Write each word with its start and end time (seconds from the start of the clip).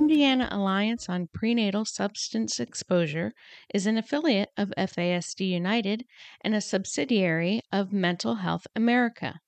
Indiana 0.00 0.48
Alliance 0.50 1.10
on 1.10 1.28
Prenatal 1.30 1.84
Substance 1.84 2.58
Exposure 2.58 3.34
is 3.74 3.86
an 3.86 3.98
affiliate 3.98 4.48
of 4.56 4.72
FASD 4.78 5.46
United 5.46 6.06
and 6.40 6.54
a 6.54 6.62
subsidiary 6.62 7.60
of 7.70 7.92
Mental 7.92 8.36
Health 8.36 8.66
America. 8.74 9.40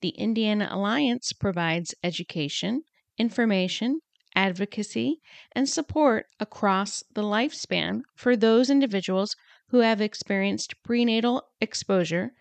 The 0.00 0.08
Indiana 0.08 0.68
Alliance 0.70 1.34
provides 1.34 1.94
education, 2.02 2.84
information, 3.18 4.00
advocacy, 4.34 5.20
and 5.52 5.68
support 5.68 6.26
across 6.40 7.04
the 7.12 7.22
lifespan 7.22 8.00
for 8.16 8.36
those 8.36 8.70
individuals 8.70 9.36
who 9.68 9.80
have 9.80 10.00
experienced 10.00 10.82
prenatal 10.82 11.42
exposure 11.60 12.32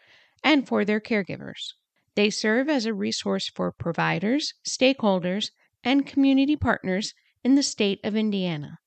and 0.46 0.66
for 0.66 0.86
their 0.86 1.02
caregivers. 1.02 1.74
They 2.16 2.30
serve 2.30 2.70
as 2.70 2.86
a 2.86 2.94
resource 2.94 3.50
for 3.50 3.74
providers, 3.74 4.54
stakeholders, 4.66 5.52
and 5.84 6.08
community 6.08 6.56
partners 6.56 7.14
in 7.44 7.56
the 7.56 7.64
state 7.64 8.00
of 8.04 8.16
Indiana. 8.16 8.78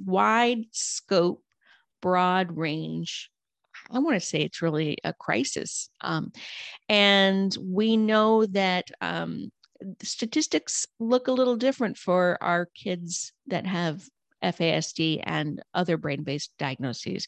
wide 0.00 0.64
scope, 0.72 1.42
broad 2.00 2.56
range 2.56 3.30
I 3.90 3.98
want 4.00 4.20
to 4.20 4.26
say 4.26 4.40
it's 4.40 4.62
really 4.62 4.98
a 5.04 5.12
crisis. 5.12 5.90
Um, 6.00 6.32
and 6.88 7.56
we 7.60 7.96
know 7.96 8.46
that 8.46 8.90
um, 9.00 9.50
statistics 10.02 10.86
look 10.98 11.28
a 11.28 11.32
little 11.32 11.56
different 11.56 11.96
for 11.96 12.38
our 12.42 12.66
kids 12.74 13.32
that 13.46 13.66
have 13.66 14.02
FASD 14.42 15.22
and 15.24 15.62
other 15.74 15.96
brain 15.96 16.22
based 16.22 16.52
diagnoses. 16.58 17.26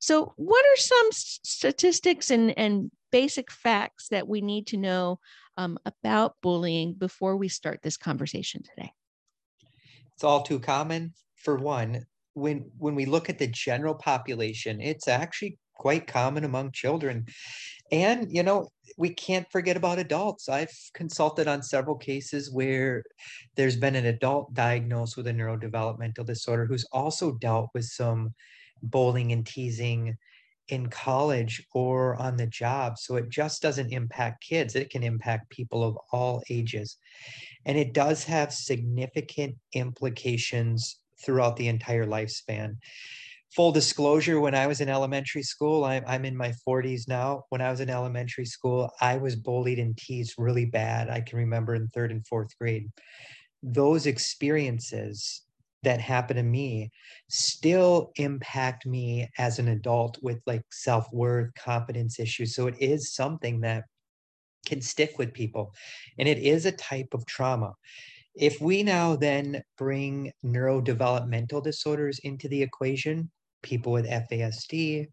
So, 0.00 0.32
what 0.36 0.64
are 0.64 0.76
some 0.76 1.08
statistics 1.12 2.30
and, 2.30 2.56
and 2.58 2.90
basic 3.10 3.50
facts 3.50 4.08
that 4.08 4.28
we 4.28 4.40
need 4.40 4.66
to 4.68 4.76
know 4.76 5.20
um, 5.56 5.78
about 5.86 6.36
bullying 6.42 6.94
before 6.94 7.36
we 7.36 7.48
start 7.48 7.80
this 7.82 7.96
conversation 7.96 8.62
today? 8.62 8.92
It's 10.14 10.24
all 10.24 10.42
too 10.42 10.60
common. 10.60 11.14
For 11.34 11.56
one, 11.56 12.06
when 12.34 12.70
when 12.78 12.94
we 12.94 13.06
look 13.06 13.28
at 13.28 13.38
the 13.38 13.46
general 13.46 13.94
population, 13.94 14.80
it's 14.80 15.08
actually 15.08 15.58
quite 15.76 16.06
common 16.06 16.44
among 16.44 16.72
children. 16.72 17.26
And, 17.92 18.32
you 18.32 18.42
know, 18.42 18.68
we 18.98 19.10
can't 19.10 19.50
forget 19.50 19.76
about 19.76 19.98
adults. 19.98 20.48
I've 20.48 20.72
consulted 20.94 21.46
on 21.46 21.62
several 21.62 21.96
cases 21.96 22.50
where 22.50 23.04
there's 23.54 23.76
been 23.76 23.94
an 23.94 24.06
adult 24.06 24.54
diagnosed 24.54 25.16
with 25.16 25.26
a 25.26 25.32
neurodevelopmental 25.32 26.26
disorder 26.26 26.66
who's 26.66 26.86
also 26.92 27.32
dealt 27.32 27.70
with 27.74 27.84
some 27.84 28.34
bullying 28.82 29.32
and 29.32 29.46
teasing 29.46 30.16
in 30.68 30.88
college 30.88 31.64
or 31.72 32.16
on 32.16 32.36
the 32.36 32.46
job. 32.46 32.98
So 32.98 33.16
it 33.16 33.28
just 33.28 33.62
doesn't 33.62 33.92
impact 33.92 34.42
kids, 34.42 34.74
it 34.74 34.90
can 34.90 35.02
impact 35.02 35.50
people 35.50 35.84
of 35.84 35.96
all 36.10 36.42
ages. 36.50 36.96
And 37.64 37.78
it 37.78 37.92
does 37.92 38.24
have 38.24 38.52
significant 38.52 39.56
implications 39.72 40.98
throughout 41.24 41.56
the 41.56 41.68
entire 41.68 42.06
lifespan 42.06 42.76
full 43.56 43.72
disclosure 43.72 44.38
when 44.38 44.54
i 44.54 44.66
was 44.66 44.82
in 44.82 44.88
elementary 44.88 45.42
school 45.42 45.84
I'm, 45.84 46.04
I'm 46.06 46.24
in 46.26 46.36
my 46.36 46.52
40s 46.68 47.08
now. 47.08 47.44
When 47.48 47.62
i 47.62 47.70
was 47.70 47.80
in 47.80 47.88
elementary 47.90 48.44
school 48.44 48.90
i 49.00 49.16
was 49.16 49.34
bullied 49.34 49.78
and 49.78 49.96
teased 49.96 50.34
really 50.36 50.66
bad 50.66 51.08
i 51.08 51.20
can 51.22 51.38
remember 51.38 51.74
in 51.74 51.88
third 51.88 52.12
and 52.12 52.26
fourth 52.26 52.56
grade. 52.58 52.90
Those 53.62 54.06
experiences 54.06 55.42
that 55.82 56.00
happened 56.00 56.38
to 56.38 56.42
me 56.42 56.90
still 57.28 58.12
impact 58.16 58.86
me 58.86 59.28
as 59.38 59.58
an 59.58 59.68
adult 59.68 60.18
with 60.22 60.40
like 60.46 60.62
self-worth 60.72 61.54
confidence 61.54 62.18
issues. 62.18 62.54
So 62.54 62.66
it 62.66 62.76
is 62.80 63.14
something 63.14 63.60
that 63.60 63.84
can 64.66 64.80
stick 64.82 65.16
with 65.16 65.32
people 65.32 65.72
and 66.18 66.28
it 66.28 66.38
is 66.38 66.66
a 66.66 66.72
type 66.72 67.14
of 67.14 67.24
trauma. 67.26 67.72
If 68.34 68.60
we 68.60 68.82
now 68.82 69.16
then 69.16 69.62
bring 69.78 70.32
neurodevelopmental 70.44 71.62
disorders 71.62 72.18
into 72.18 72.48
the 72.48 72.62
equation, 72.62 73.30
people 73.66 73.92
with 73.92 74.06
FASD, 74.06 75.08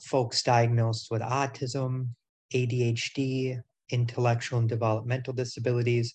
folks 0.00 0.42
diagnosed 0.42 1.08
with 1.10 1.20
autism, 1.20 2.08
ADHD, 2.54 3.60
intellectual 3.90 4.60
and 4.60 4.68
developmental 4.68 5.32
disabilities, 5.32 6.14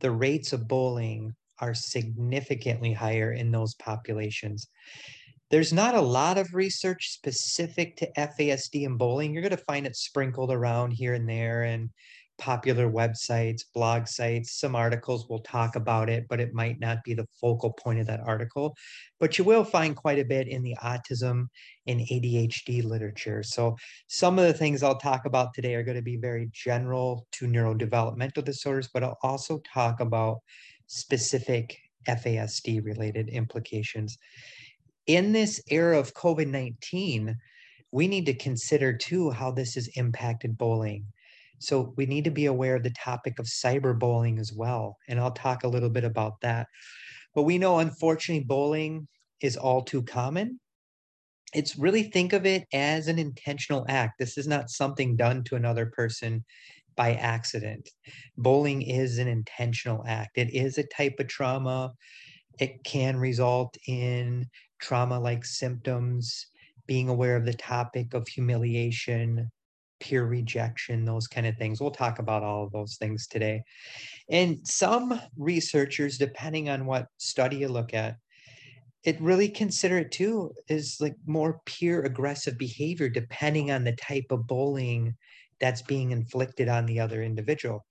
the 0.00 0.10
rates 0.10 0.52
of 0.52 0.68
bullying 0.68 1.34
are 1.60 1.74
significantly 1.74 2.92
higher 2.92 3.32
in 3.32 3.50
those 3.50 3.74
populations. 3.74 4.68
There's 5.50 5.72
not 5.72 5.94
a 5.94 6.00
lot 6.00 6.36
of 6.36 6.54
research 6.54 7.08
specific 7.08 7.96
to 7.96 8.12
FASD 8.12 8.84
and 8.84 8.98
bullying. 8.98 9.32
You're 9.32 9.42
going 9.42 9.50
to 9.56 9.64
find 9.64 9.86
it 9.86 9.96
sprinkled 9.96 10.52
around 10.52 10.92
here 10.92 11.14
and 11.14 11.28
there. 11.28 11.62
And 11.62 11.88
popular 12.38 12.90
websites, 12.90 13.62
blog 13.74 14.06
sites, 14.06 14.58
some 14.58 14.74
articles 14.76 15.28
will 15.28 15.40
talk 15.40 15.76
about 15.76 16.08
it, 16.08 16.26
but 16.28 16.40
it 16.40 16.54
might 16.54 16.78
not 16.80 17.02
be 17.04 17.12
the 17.12 17.26
focal 17.40 17.72
point 17.72 17.98
of 17.98 18.06
that 18.06 18.20
article. 18.20 18.76
But 19.18 19.36
you 19.38 19.44
will 19.44 19.64
find 19.64 19.96
quite 19.96 20.18
a 20.18 20.24
bit 20.24 20.48
in 20.48 20.62
the 20.62 20.76
autism 20.82 21.48
and 21.86 22.00
ADHD 22.00 22.84
literature. 22.84 23.42
So 23.42 23.76
some 24.06 24.38
of 24.38 24.46
the 24.46 24.54
things 24.54 24.82
I'll 24.82 24.98
talk 24.98 25.26
about 25.26 25.52
today 25.52 25.74
are 25.74 25.82
going 25.82 25.96
to 25.96 26.02
be 26.02 26.16
very 26.16 26.48
general 26.52 27.26
to 27.32 27.46
neurodevelopmental 27.46 28.44
disorders, 28.44 28.88
but 28.92 29.02
I'll 29.02 29.18
also 29.22 29.60
talk 29.72 30.00
about 30.00 30.38
specific 30.86 31.76
FASD 32.08 32.84
related 32.84 33.28
implications. 33.28 34.16
in 35.06 35.32
this 35.32 35.60
era 35.70 35.98
of 35.98 36.14
COVID 36.14 36.48
19, 36.48 37.36
we 37.90 38.08
need 38.08 38.26
to 38.26 38.34
consider 38.34 38.92
too 38.92 39.30
how 39.30 39.50
this 39.50 39.74
has 39.74 39.88
impacted 39.96 40.58
bowling. 40.58 41.06
So 41.58 41.94
we 41.96 42.06
need 42.06 42.24
to 42.24 42.30
be 42.30 42.46
aware 42.46 42.76
of 42.76 42.82
the 42.82 42.90
topic 42.90 43.38
of 43.38 43.46
cyberbullying 43.46 44.38
as 44.40 44.52
well. 44.52 44.96
And 45.08 45.18
I'll 45.20 45.32
talk 45.32 45.64
a 45.64 45.68
little 45.68 45.90
bit 45.90 46.04
about 46.04 46.40
that. 46.42 46.66
But 47.34 47.42
we 47.42 47.58
know, 47.58 47.78
unfortunately, 47.78 48.44
bullying 48.44 49.08
is 49.40 49.56
all 49.56 49.82
too 49.82 50.02
common. 50.02 50.60
It's 51.54 51.78
really 51.78 52.02
think 52.02 52.32
of 52.32 52.44
it 52.46 52.64
as 52.72 53.08
an 53.08 53.18
intentional 53.18 53.86
act. 53.88 54.18
This 54.18 54.36
is 54.36 54.46
not 54.46 54.70
something 54.70 55.16
done 55.16 55.44
to 55.44 55.56
another 55.56 55.86
person 55.86 56.44
by 56.96 57.14
accident. 57.14 57.88
Bullying 58.36 58.82
is 58.82 59.18
an 59.18 59.28
intentional 59.28 60.04
act. 60.06 60.36
It 60.36 60.54
is 60.54 60.78
a 60.78 60.84
type 60.84 61.14
of 61.18 61.28
trauma. 61.28 61.92
It 62.58 62.84
can 62.84 63.16
result 63.18 63.76
in 63.86 64.46
trauma 64.80 65.20
like 65.20 65.44
symptoms, 65.44 66.46
being 66.86 67.08
aware 67.08 67.36
of 67.36 67.46
the 67.46 67.54
topic 67.54 68.14
of 68.14 68.28
humiliation, 68.28 69.50
peer 70.00 70.24
rejection, 70.24 71.04
those 71.04 71.26
kind 71.26 71.46
of 71.46 71.56
things. 71.56 71.80
We'll 71.80 71.90
talk 71.90 72.18
about 72.18 72.42
all 72.42 72.64
of 72.64 72.72
those 72.72 72.96
things 72.96 73.26
today. 73.26 73.62
And 74.30 74.58
some 74.66 75.20
researchers, 75.36 76.18
depending 76.18 76.68
on 76.68 76.86
what 76.86 77.06
study 77.16 77.56
you 77.56 77.68
look 77.68 77.94
at, 77.94 78.16
it 79.04 79.20
really 79.20 79.48
consider 79.48 79.98
it 79.98 80.10
too 80.10 80.52
is 80.68 80.98
like 81.00 81.14
more 81.26 81.60
peer 81.64 82.02
aggressive 82.02 82.58
behavior 82.58 83.08
depending 83.08 83.70
on 83.70 83.84
the 83.84 83.92
type 83.92 84.26
of 84.30 84.46
bullying 84.46 85.14
that's 85.60 85.82
being 85.82 86.10
inflicted 86.10 86.68
on 86.68 86.86
the 86.86 87.00
other 87.00 87.22
individual. 87.22 87.84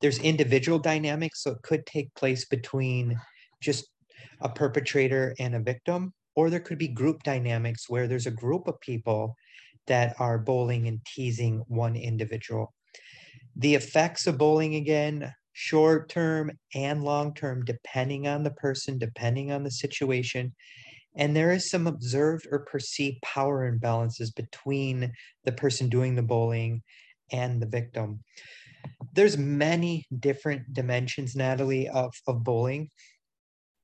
There's 0.00 0.18
individual 0.18 0.78
dynamics, 0.78 1.42
so 1.42 1.52
it 1.52 1.62
could 1.62 1.84
take 1.86 2.14
place 2.14 2.46
between 2.46 3.20
just 3.60 3.90
a 4.40 4.48
perpetrator 4.48 5.34
and 5.38 5.54
a 5.54 5.60
victim, 5.60 6.14
or 6.34 6.48
there 6.48 6.60
could 6.60 6.78
be 6.78 6.88
group 6.88 7.22
dynamics 7.22 7.88
where 7.88 8.06
there's 8.06 8.26
a 8.26 8.30
group 8.30 8.66
of 8.68 8.80
people 8.80 9.36
that 9.90 10.14
are 10.20 10.38
bullying 10.38 10.86
and 10.86 11.04
teasing 11.04 11.64
one 11.66 11.96
individual. 11.96 12.72
The 13.56 13.74
effects 13.74 14.28
of 14.28 14.38
bullying, 14.38 14.76
again, 14.76 15.34
short 15.52 16.08
term 16.08 16.52
and 16.76 17.02
long 17.02 17.34
term, 17.34 17.64
depending 17.64 18.28
on 18.28 18.44
the 18.44 18.52
person, 18.52 18.98
depending 18.98 19.50
on 19.50 19.64
the 19.64 19.70
situation. 19.70 20.54
And 21.16 21.34
there 21.34 21.50
is 21.50 21.68
some 21.68 21.88
observed 21.88 22.46
or 22.52 22.60
perceived 22.60 23.20
power 23.22 23.70
imbalances 23.70 24.32
between 24.32 25.12
the 25.44 25.50
person 25.50 25.88
doing 25.88 26.14
the 26.14 26.22
bullying 26.22 26.82
and 27.32 27.60
the 27.60 27.66
victim. 27.66 28.20
There's 29.12 29.36
many 29.36 30.06
different 30.16 30.72
dimensions, 30.72 31.34
Natalie, 31.34 31.88
of, 31.88 32.14
of 32.28 32.44
bullying. 32.44 32.90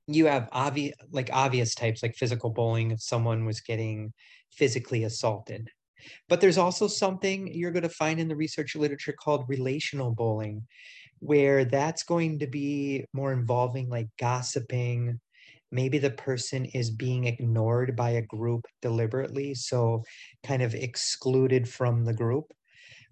You 0.07 0.27
have 0.27 0.47
obvious 0.53 0.95
like 1.11 1.29
obvious 1.33 1.75
types 1.75 2.01
like 2.01 2.15
physical 2.15 2.49
bullying 2.49 2.91
if 2.91 3.01
someone 3.01 3.43
was 3.43 3.59
getting 3.59 4.13
physically 4.53 5.03
assaulted. 5.03 5.69
But 6.29 6.41
there's 6.41 6.57
also 6.57 6.87
something 6.87 7.53
you're 7.53 7.71
going 7.71 7.83
to 7.83 7.89
find 7.89 8.19
in 8.19 8.27
the 8.27 8.35
research 8.35 8.75
literature 8.75 9.13
called 9.13 9.45
relational 9.47 10.11
bullying, 10.11 10.67
where 11.19 11.65
that's 11.65 12.03
going 12.03 12.39
to 12.39 12.47
be 12.47 13.05
more 13.13 13.33
involving 13.33 13.89
like 13.89 14.07
gossiping. 14.19 15.19
Maybe 15.71 15.97
the 15.97 16.11
person 16.11 16.65
is 16.65 16.89
being 16.89 17.25
ignored 17.25 17.95
by 17.95 18.11
a 18.11 18.21
group 18.21 18.65
deliberately, 18.81 19.53
so 19.53 20.03
kind 20.43 20.61
of 20.61 20.73
excluded 20.73 21.67
from 21.67 22.05
the 22.05 22.13
group. 22.13 22.53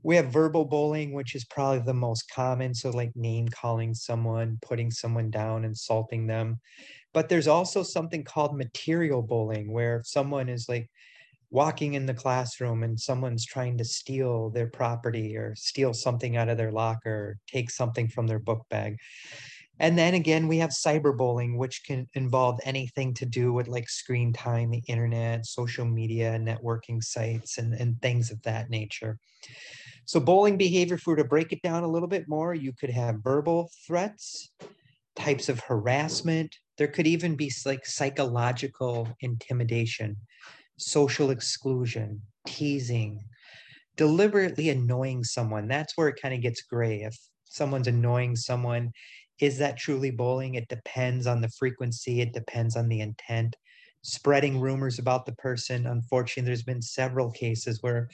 We 0.04 0.16
have 0.18 0.32
verbal 0.32 0.66
bullying, 0.66 1.14
which 1.14 1.34
is 1.34 1.46
probably 1.46 1.80
the 1.80 1.94
most 1.94 2.30
common. 2.32 2.76
So, 2.76 2.92
like 2.92 3.16
name 3.16 3.48
calling 3.48 3.96
someone, 3.96 4.60
putting 4.62 4.92
someone 4.92 5.32
down, 5.32 5.66
insulting 5.66 6.28
them. 6.28 6.60
But 7.12 7.28
there's 7.28 7.48
also 7.48 7.82
something 7.82 8.24
called 8.24 8.56
material 8.56 9.24
bullying, 9.24 9.72
where 9.72 10.04
someone 10.06 10.48
is 10.48 10.70
like 10.70 10.90
walking 11.56 11.94
in 11.94 12.06
the 12.06 12.14
classroom 12.14 12.84
and 12.84 13.00
someone's 13.00 13.46
trying 13.46 13.78
to 13.78 13.86
steal 13.86 14.50
their 14.50 14.68
property 14.68 15.38
or 15.38 15.56
steal 15.56 15.94
something 15.94 16.36
out 16.36 16.50
of 16.50 16.58
their 16.58 16.72
locker, 16.72 17.38
take 17.48 17.72
something 17.72 18.10
from 18.10 18.28
their 18.28 18.40
book 18.40 18.66
bag. 18.70 18.98
And 19.80 19.98
then 19.98 20.16
again, 20.16 20.50
we 20.50 20.58
have 20.58 20.72
cyberbullying, 20.72 21.58
which 21.58 21.84
can 21.86 22.10
involve 22.14 22.60
anything 22.66 23.14
to 23.16 23.26
do 23.26 23.54
with 23.54 23.70
like 23.70 23.88
screen 23.88 24.34
time, 24.34 24.70
the 24.70 24.84
internet, 24.88 25.46
social 25.46 25.86
media, 25.86 26.38
networking 26.38 27.02
sites, 27.02 27.58
and, 27.58 27.74
and 27.74 28.02
things 28.02 28.32
of 28.32 28.42
that 28.44 28.70
nature. 28.70 29.18
So, 30.04 30.20
bullying 30.20 30.58
behavior, 30.58 30.96
if 30.96 31.08
we 31.08 31.14
were 31.14 31.24
to 31.24 31.24
break 31.24 31.54
it 31.54 31.62
down 31.62 31.84
a 31.84 31.90
little 31.90 32.10
bit 32.10 32.28
more, 32.28 32.54
you 32.54 32.74
could 32.74 32.90
have 32.90 33.24
verbal 33.24 33.72
threats, 33.88 34.52
types 35.16 35.48
of 35.48 35.62
harassment. 35.62 36.54
There 36.78 36.90
could 36.90 37.08
even 37.08 37.36
be 37.36 37.50
like 37.66 37.86
psychological 37.86 39.08
intimidation 39.22 40.18
social 40.78 41.30
exclusion, 41.30 42.22
teasing, 42.48 43.24
deliberately 43.96 44.70
annoying 44.70 45.24
someone. 45.24 45.68
That's 45.68 45.98
where 45.98 46.08
it 46.10 46.20
kind 46.22 46.34
of 46.34 46.42
gets 46.42 46.62
gray. 46.62 47.02
If 47.02 47.18
someone's 47.46 47.88
annoying 47.88 48.36
someone, 48.36 48.92
is 49.40 49.58
that 49.60 49.78
truly 49.78 50.12
bullying? 50.12 50.56
It 50.56 50.68
depends 50.68 51.28
on 51.28 51.42
the 51.42 51.50
frequency, 51.50 52.22
it 52.22 52.34
depends 52.34 52.76
on 52.76 52.88
the 52.88 53.02
intent. 53.02 53.56
Spreading 54.04 54.60
rumors 54.60 55.00
about 55.00 55.26
the 55.26 55.34
person. 55.34 55.88
Unfortunately, 55.88 56.48
there's 56.48 56.64
been 56.64 56.82
several 56.82 57.32
cases 57.32 57.82
where 57.82 58.08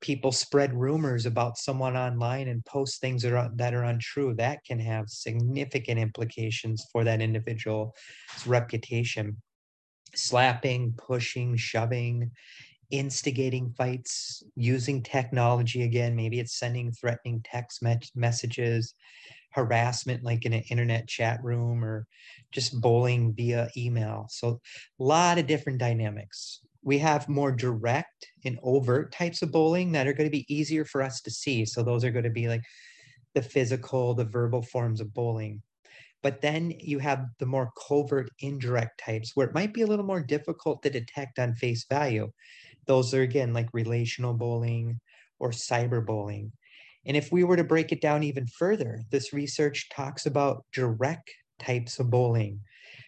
people 0.00 0.32
spread 0.32 0.74
rumors 0.74 1.26
about 1.26 1.56
someone 1.56 1.96
online 1.96 2.48
and 2.48 2.64
post 2.66 3.00
things 3.00 3.22
that 3.22 3.32
are, 3.32 3.50
that 3.56 3.72
are 3.72 3.84
untrue. 3.84 4.34
That 4.34 4.64
can 4.64 4.78
have 4.80 5.08
significant 5.08 5.98
implications 5.98 6.84
for 6.92 7.04
that 7.04 7.22
individual's 7.22 7.92
reputation 8.46 9.40
slapping, 10.14 10.94
pushing, 10.96 11.56
shoving, 11.56 12.30
instigating 12.90 13.72
fights, 13.76 14.42
using 14.54 15.02
technology 15.02 15.82
again. 15.82 16.14
Maybe 16.14 16.38
it's 16.38 16.58
sending 16.58 16.92
threatening 16.92 17.40
text 17.44 17.82
me- 17.82 17.98
messages, 18.14 18.94
harassment 19.52 20.22
like 20.22 20.44
in 20.44 20.52
an 20.52 20.62
internet 20.70 21.08
chat 21.08 21.42
room, 21.42 21.84
or 21.84 22.06
just 22.52 22.80
bullying 22.80 23.34
via 23.34 23.68
email. 23.76 24.26
So, 24.30 24.60
a 25.00 25.02
lot 25.02 25.38
of 25.38 25.46
different 25.46 25.78
dynamics. 25.78 26.60
We 26.84 26.98
have 26.98 27.28
more 27.28 27.52
direct 27.52 28.26
and 28.44 28.58
overt 28.62 29.12
types 29.12 29.40
of 29.42 29.52
bullying 29.52 29.92
that 29.92 30.06
are 30.08 30.12
going 30.12 30.28
to 30.28 30.36
be 30.36 30.52
easier 30.52 30.84
for 30.84 31.02
us 31.02 31.20
to 31.22 31.30
see. 31.30 31.64
So, 31.64 31.82
those 31.82 32.04
are 32.04 32.10
going 32.10 32.24
to 32.24 32.30
be 32.30 32.48
like 32.48 32.62
the 33.34 33.42
physical, 33.42 34.14
the 34.14 34.24
verbal 34.24 34.62
forms 34.62 35.00
of 35.00 35.14
bullying. 35.14 35.62
But 36.22 36.40
then 36.40 36.72
you 36.78 36.98
have 37.00 37.26
the 37.38 37.46
more 37.46 37.70
covert 37.88 38.30
indirect 38.38 39.00
types 39.04 39.32
where 39.34 39.48
it 39.48 39.54
might 39.54 39.74
be 39.74 39.82
a 39.82 39.86
little 39.86 40.04
more 40.04 40.22
difficult 40.22 40.82
to 40.82 40.90
detect 40.90 41.38
on 41.38 41.54
face 41.54 41.84
value. 41.88 42.30
Those 42.86 43.12
are 43.14 43.22
again 43.22 43.52
like 43.52 43.68
relational 43.72 44.34
bullying 44.34 45.00
or 45.38 45.50
cyberbullying. 45.50 46.52
And 47.04 47.16
if 47.16 47.32
we 47.32 47.42
were 47.44 47.56
to 47.56 47.64
break 47.64 47.90
it 47.90 48.00
down 48.00 48.22
even 48.22 48.46
further, 48.46 49.00
this 49.10 49.32
research 49.32 49.88
talks 49.90 50.26
about 50.26 50.64
direct 50.72 51.30
types 51.58 51.98
of 51.98 52.10
bullying. 52.10 52.60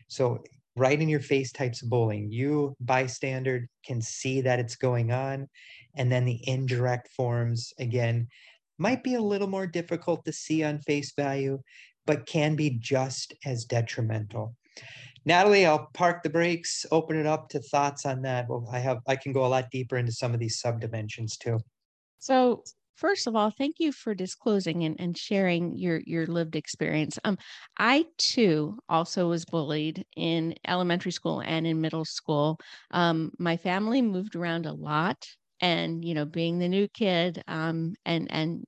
So, 0.08 0.42
right 0.76 1.00
in 1.00 1.08
your 1.08 1.20
face 1.20 1.52
types 1.52 1.82
of 1.82 1.90
bullying, 1.90 2.32
you 2.32 2.76
bystander 2.80 3.68
can 3.86 4.02
see 4.02 4.40
that 4.40 4.58
it's 4.58 4.74
going 4.74 5.12
on. 5.12 5.48
And 5.94 6.10
then 6.10 6.24
the 6.24 6.40
indirect 6.48 7.08
forms, 7.16 7.72
again, 7.78 8.26
might 8.78 9.04
be 9.04 9.14
a 9.14 9.22
little 9.22 9.46
more 9.46 9.68
difficult 9.68 10.24
to 10.24 10.32
see 10.32 10.64
on 10.64 10.80
face 10.80 11.12
value, 11.14 11.60
but 12.06 12.26
can 12.26 12.56
be 12.56 12.70
just 12.70 13.34
as 13.44 13.64
detrimental. 13.64 14.54
Natalie, 15.26 15.64
I'll 15.64 15.88
park 15.94 16.22
the 16.22 16.30
brakes, 16.30 16.84
open 16.90 17.16
it 17.18 17.26
up 17.26 17.48
to 17.50 17.60
thoughts 17.60 18.04
on 18.04 18.22
that. 18.22 18.48
Well, 18.48 18.68
I 18.70 18.78
have 18.78 18.98
I 19.06 19.16
can 19.16 19.32
go 19.32 19.44
a 19.44 19.48
lot 19.48 19.70
deeper 19.70 19.96
into 19.96 20.12
some 20.12 20.34
of 20.34 20.40
these 20.40 20.60
subdimensions 20.60 21.38
too. 21.38 21.58
So 22.18 22.62
first 22.96 23.26
of 23.26 23.34
all, 23.34 23.50
thank 23.50 23.76
you 23.78 23.92
for 23.92 24.14
disclosing 24.14 24.84
and, 24.84 24.96
and 25.00 25.16
sharing 25.16 25.76
your 25.76 26.00
your 26.04 26.26
lived 26.26 26.56
experience. 26.56 27.18
Um, 27.24 27.38
I 27.78 28.06
too 28.18 28.78
also 28.88 29.28
was 29.28 29.44
bullied 29.46 30.04
in 30.16 30.54
elementary 30.66 31.12
school 31.12 31.40
and 31.40 31.66
in 31.66 31.80
middle 31.80 32.04
school. 32.04 32.58
Um, 32.90 33.32
my 33.38 33.56
family 33.56 34.02
moved 34.02 34.36
around 34.36 34.66
a 34.66 34.72
lot, 34.74 35.26
and 35.60 36.04
you 36.04 36.14
know, 36.14 36.26
being 36.26 36.58
the 36.58 36.68
new 36.68 36.86
kid, 36.88 37.42
um, 37.48 37.94
and 38.04 38.30
and 38.30 38.64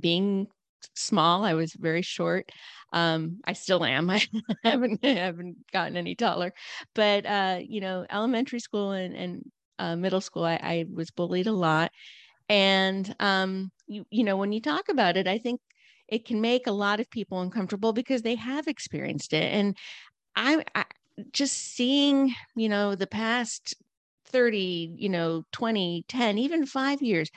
being 0.00 0.48
small. 0.94 1.44
I 1.44 1.54
was 1.54 1.72
very 1.74 2.02
short. 2.02 2.50
Um, 2.92 3.40
I 3.44 3.54
still 3.54 3.84
am. 3.84 4.10
I 4.10 4.22
haven't 4.64 5.04
haven't 5.04 5.56
gotten 5.72 5.96
any 5.96 6.14
taller, 6.14 6.52
but 6.94 7.26
uh, 7.26 7.58
you 7.62 7.80
know, 7.80 8.06
elementary 8.10 8.60
school 8.60 8.92
and, 8.92 9.14
and 9.14 9.50
uh, 9.78 9.96
middle 9.96 10.20
school, 10.20 10.44
I, 10.44 10.54
I, 10.62 10.84
was 10.92 11.10
bullied 11.10 11.46
a 11.46 11.52
lot. 11.52 11.90
And 12.48 13.14
um, 13.20 13.72
you 13.86 14.04
you 14.10 14.24
know, 14.24 14.36
when 14.36 14.52
you 14.52 14.60
talk 14.60 14.88
about 14.88 15.16
it, 15.16 15.26
I 15.26 15.38
think 15.38 15.60
it 16.08 16.26
can 16.26 16.40
make 16.40 16.66
a 16.66 16.72
lot 16.72 17.00
of 17.00 17.10
people 17.10 17.40
uncomfortable 17.40 17.92
because 17.92 18.22
they 18.22 18.34
have 18.34 18.68
experienced 18.68 19.32
it. 19.32 19.52
And 19.52 19.76
I, 20.36 20.64
I 20.74 20.84
just 21.32 21.74
seeing, 21.74 22.34
you 22.54 22.68
know, 22.68 22.94
the 22.94 23.06
past 23.06 23.74
30, 24.26 24.94
you 24.98 25.08
know, 25.08 25.44
20, 25.52 26.04
10, 26.08 26.38
even 26.38 26.66
five 26.66 27.02
years, 27.02 27.30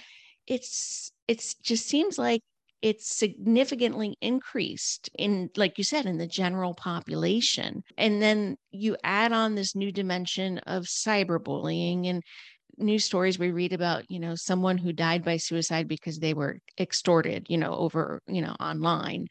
it's 0.48 1.12
it's 1.28 1.56
just 1.56 1.88
seems 1.88 2.18
like 2.18 2.42
it's 2.86 3.16
significantly 3.16 4.16
increased 4.22 5.10
in, 5.18 5.50
like 5.58 5.80
you 5.80 5.84
said, 5.84 6.06
in 6.06 6.20
the 6.20 6.28
general 6.28 6.76
population. 6.76 7.84
And 7.98 8.22
then 8.22 8.58
you 8.70 8.96
add 9.04 9.32
on 9.32 9.56
this 9.56 9.76
new 9.76 9.92
dimension 9.92 10.60
of 10.60 10.84
cyberbullying 10.84 12.08
and 12.08 12.22
news 12.78 13.04
stories 13.04 13.40
we 13.40 13.50
read 13.50 13.74
about 13.74 14.04
you 14.12 14.20
know 14.20 14.36
someone 14.36 14.78
who 14.78 14.94
died 14.94 15.24
by 15.24 15.38
suicide 15.38 15.88
because 15.88 16.20
they 16.20 16.34
were 16.34 16.60
extorted 16.78 17.46
you 17.48 17.58
know 17.58 17.74
over 17.74 18.22
you 18.28 18.42
know 18.42 18.54
online 18.60 19.26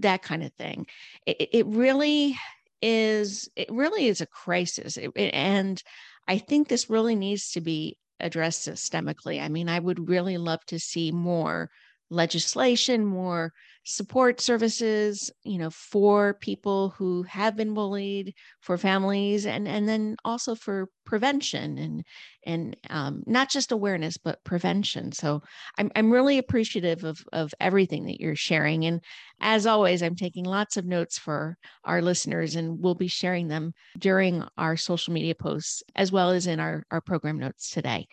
that 0.00 0.22
kind 0.22 0.42
of 0.42 0.52
thing. 0.54 0.84
It, 1.26 1.48
it 1.52 1.66
really 1.66 2.36
is 2.82 3.48
it 3.54 3.70
really 3.70 4.08
is 4.08 4.20
a 4.20 4.26
crisis. 4.26 4.96
It, 4.96 5.12
and 5.14 5.80
i 6.26 6.38
think 6.38 6.66
this 6.66 6.90
really 6.90 7.14
needs 7.14 7.52
to 7.52 7.60
be 7.60 7.98
addressed 8.18 8.66
systemically. 8.66 9.40
I 9.40 9.48
mean 9.48 9.68
i 9.68 9.78
would 9.78 10.08
really 10.08 10.38
love 10.38 10.64
to 10.66 10.80
see 10.80 11.12
more 11.12 11.70
legislation 12.10 13.04
more 13.04 13.52
support 13.84 14.40
services 14.40 15.30
you 15.44 15.58
know 15.58 15.70
for 15.70 16.34
people 16.34 16.90
who 16.98 17.22
have 17.22 17.56
been 17.56 17.72
bullied 17.72 18.34
for 18.60 18.76
families 18.76 19.46
and 19.46 19.68
and 19.68 19.88
then 19.88 20.16
also 20.24 20.54
for 20.54 20.88
prevention 21.06 21.78
and 21.78 22.04
and 22.44 22.76
um, 22.90 23.22
not 23.26 23.48
just 23.48 23.72
awareness 23.72 24.18
but 24.18 24.42
prevention. 24.44 25.12
So 25.12 25.42
I'm, 25.78 25.90
I'm 25.96 26.12
really 26.12 26.36
appreciative 26.36 27.04
of 27.04 27.24
of 27.32 27.54
everything 27.60 28.06
that 28.06 28.20
you're 28.20 28.36
sharing. 28.36 28.84
And 28.84 29.00
as 29.40 29.66
always 29.66 30.02
i'm 30.02 30.16
taking 30.16 30.44
lots 30.44 30.76
of 30.76 30.86
notes 30.86 31.18
for 31.18 31.56
our 31.84 32.00
listeners 32.02 32.56
and 32.56 32.80
we'll 32.80 32.94
be 32.94 33.08
sharing 33.08 33.48
them 33.48 33.74
during 33.98 34.42
our 34.56 34.76
social 34.76 35.12
media 35.12 35.34
posts 35.34 35.82
as 35.94 36.10
well 36.10 36.30
as 36.30 36.46
in 36.46 36.58
our 36.60 36.84
our 36.90 37.00
program 37.00 37.38
notes 37.38 37.70
today. 37.70 38.06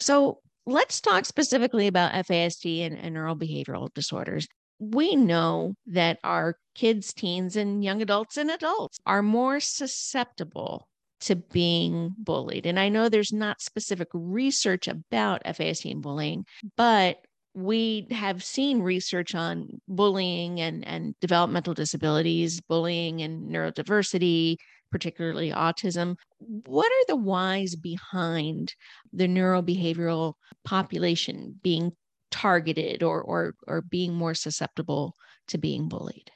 So 0.00 0.40
let's 0.68 1.00
talk 1.00 1.24
specifically 1.24 1.86
about 1.86 2.12
FASD 2.12 2.86
and, 2.86 2.96
and 2.98 3.16
neurobehavioral 3.16 3.92
disorders 3.94 4.46
we 4.78 5.16
know 5.16 5.74
that 5.86 6.18
our 6.22 6.56
kids, 6.74 7.12
teens, 7.12 7.56
and 7.56 7.82
young 7.82 8.00
adults 8.00 8.36
and 8.36 8.50
adults 8.50 8.98
are 9.06 9.22
more 9.22 9.60
susceptible 9.60 10.88
to 11.20 11.34
being 11.34 12.14
bullied. 12.16 12.64
And 12.66 12.78
I 12.78 12.88
know 12.88 13.08
there's 13.08 13.32
not 13.32 13.60
specific 13.60 14.08
research 14.12 14.86
about 14.86 15.42
FASD 15.44 15.90
and 15.90 16.02
bullying, 16.02 16.44
but 16.76 17.18
we 17.54 18.06
have 18.12 18.44
seen 18.44 18.82
research 18.82 19.34
on 19.34 19.80
bullying 19.88 20.60
and, 20.60 20.86
and 20.86 21.14
developmental 21.20 21.74
disabilities, 21.74 22.60
bullying 22.60 23.20
and 23.20 23.50
neurodiversity, 23.50 24.58
particularly 24.90 25.50
autism. 25.50 26.16
What 26.38 26.90
are 26.90 27.06
the 27.08 27.16
whys 27.16 27.74
behind 27.74 28.74
the 29.12 29.26
neurobehavioral 29.26 30.34
population 30.64 31.58
being 31.62 31.92
targeted 32.30 33.02
or 33.02 33.22
or 33.22 33.54
or 33.66 33.80
being 33.80 34.14
more 34.14 34.34
susceptible 34.34 35.14
to 35.48 35.58
being 35.58 35.88
bullied 35.88 36.30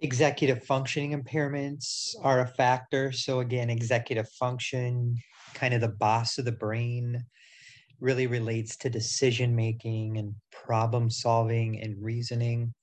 executive 0.00 0.64
functioning 0.64 1.12
impairments 1.12 2.14
are 2.22 2.40
a 2.40 2.46
factor 2.46 3.12
so 3.12 3.38
again 3.40 3.70
executive 3.70 4.28
function 4.30 5.16
kind 5.54 5.74
of 5.74 5.80
the 5.80 5.88
boss 5.88 6.38
of 6.38 6.44
the 6.44 6.52
brain 6.52 7.24
really 8.00 8.26
relates 8.26 8.76
to 8.76 8.90
decision 8.90 9.54
making 9.54 10.18
and 10.18 10.34
problem 10.50 11.08
solving 11.08 11.80
and 11.80 11.94
reasoning 12.02 12.74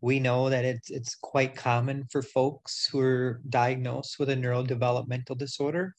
we 0.00 0.20
know 0.20 0.50
that 0.50 0.64
it's 0.64 0.90
it's 0.90 1.14
quite 1.14 1.54
common 1.54 2.04
for 2.10 2.22
folks 2.22 2.88
who 2.90 3.00
are 3.00 3.40
diagnosed 3.48 4.18
with 4.18 4.30
a 4.30 4.36
neurodevelopmental 4.36 5.36
disorder 5.38 5.94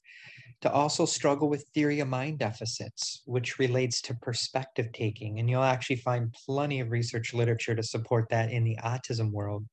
to 0.62 0.72
also 0.72 1.06
struggle 1.06 1.50
with 1.50 1.68
theory 1.74 2.00
of 2.00 2.08
mind 2.08 2.40
deficits, 2.40 3.22
which 3.26 3.60
relates 3.60 4.02
to 4.02 4.16
perspective 4.16 4.88
taking. 4.92 5.40
And 5.40 5.50
you'll 5.50 5.64
actually 5.64 5.98
find 5.98 6.34
plenty 6.46 6.80
of 6.80 6.90
research 6.90 7.34
literature 7.34 7.76
to 7.76 7.84
support 7.84 8.28
that 8.30 8.52
in 8.52 8.64
the 8.64 8.78
autism 8.84 9.32
world. 9.32 9.66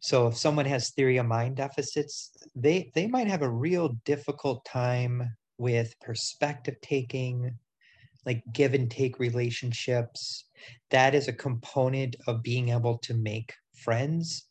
So 0.00 0.26
if 0.26 0.36
someone 0.36 0.66
has 0.66 0.90
theory 0.90 1.16
of 1.16 1.26
mind 1.26 1.56
deficits, 1.56 2.32
they, 2.54 2.90
they 2.94 3.06
might 3.06 3.28
have 3.28 3.40
a 3.40 3.48
real 3.48 3.96
difficult 4.04 4.62
time 4.66 5.30
with 5.56 5.98
perspective 6.00 6.76
taking, 6.82 7.58
like 8.26 8.42
give 8.52 8.74
and 8.74 8.90
take 8.90 9.18
relationships. 9.18 10.44
That 10.90 11.14
is 11.14 11.28
a 11.28 11.32
component 11.32 12.16
of 12.26 12.42
being 12.42 12.70
able 12.70 12.98
to 12.98 13.14
make 13.14 13.52
friends 13.74 14.48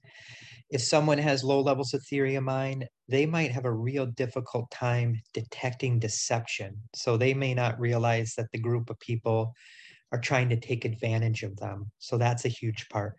if 0.73 0.81
someone 0.81 1.19
has 1.19 1.43
low 1.43 1.61
levels 1.61 1.93
of 1.93 2.03
theory 2.03 2.33
of 2.33 2.43
mind, 2.43 2.87
they 3.07 3.27
might 3.27 3.51
have 3.51 3.65
a 3.65 3.71
real 3.71 4.07
difficult 4.07 4.71
time 4.71 5.21
detecting 5.33 5.99
deception. 5.99 6.75
So 6.95 7.15
they 7.15 7.35
may 7.35 7.53
not 7.53 7.79
realize 7.79 8.33
that 8.37 8.51
the 8.51 8.57
group 8.57 8.89
of 8.89 8.99
people 8.99 9.53
are 10.11 10.19
trying 10.19 10.49
to 10.49 10.59
take 10.59 10.83
advantage 10.83 11.43
of 11.43 11.57
them. 11.57 11.91
So 11.99 12.17
that's 12.17 12.45
a 12.45 12.49
huge 12.49 12.89
part. 12.89 13.17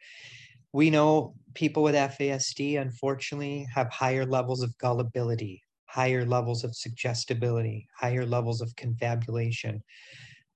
We 0.72 0.90
know 0.90 1.34
people 1.54 1.84
with 1.84 1.94
FASD, 1.94 2.80
unfortunately, 2.80 3.68
have 3.72 3.88
higher 3.90 4.26
levels 4.26 4.62
of 4.62 4.76
gullibility, 4.78 5.62
higher 5.86 6.24
levels 6.24 6.64
of 6.64 6.74
suggestibility, 6.74 7.86
higher 7.96 8.26
levels 8.26 8.60
of 8.60 8.74
confabulation, 8.74 9.80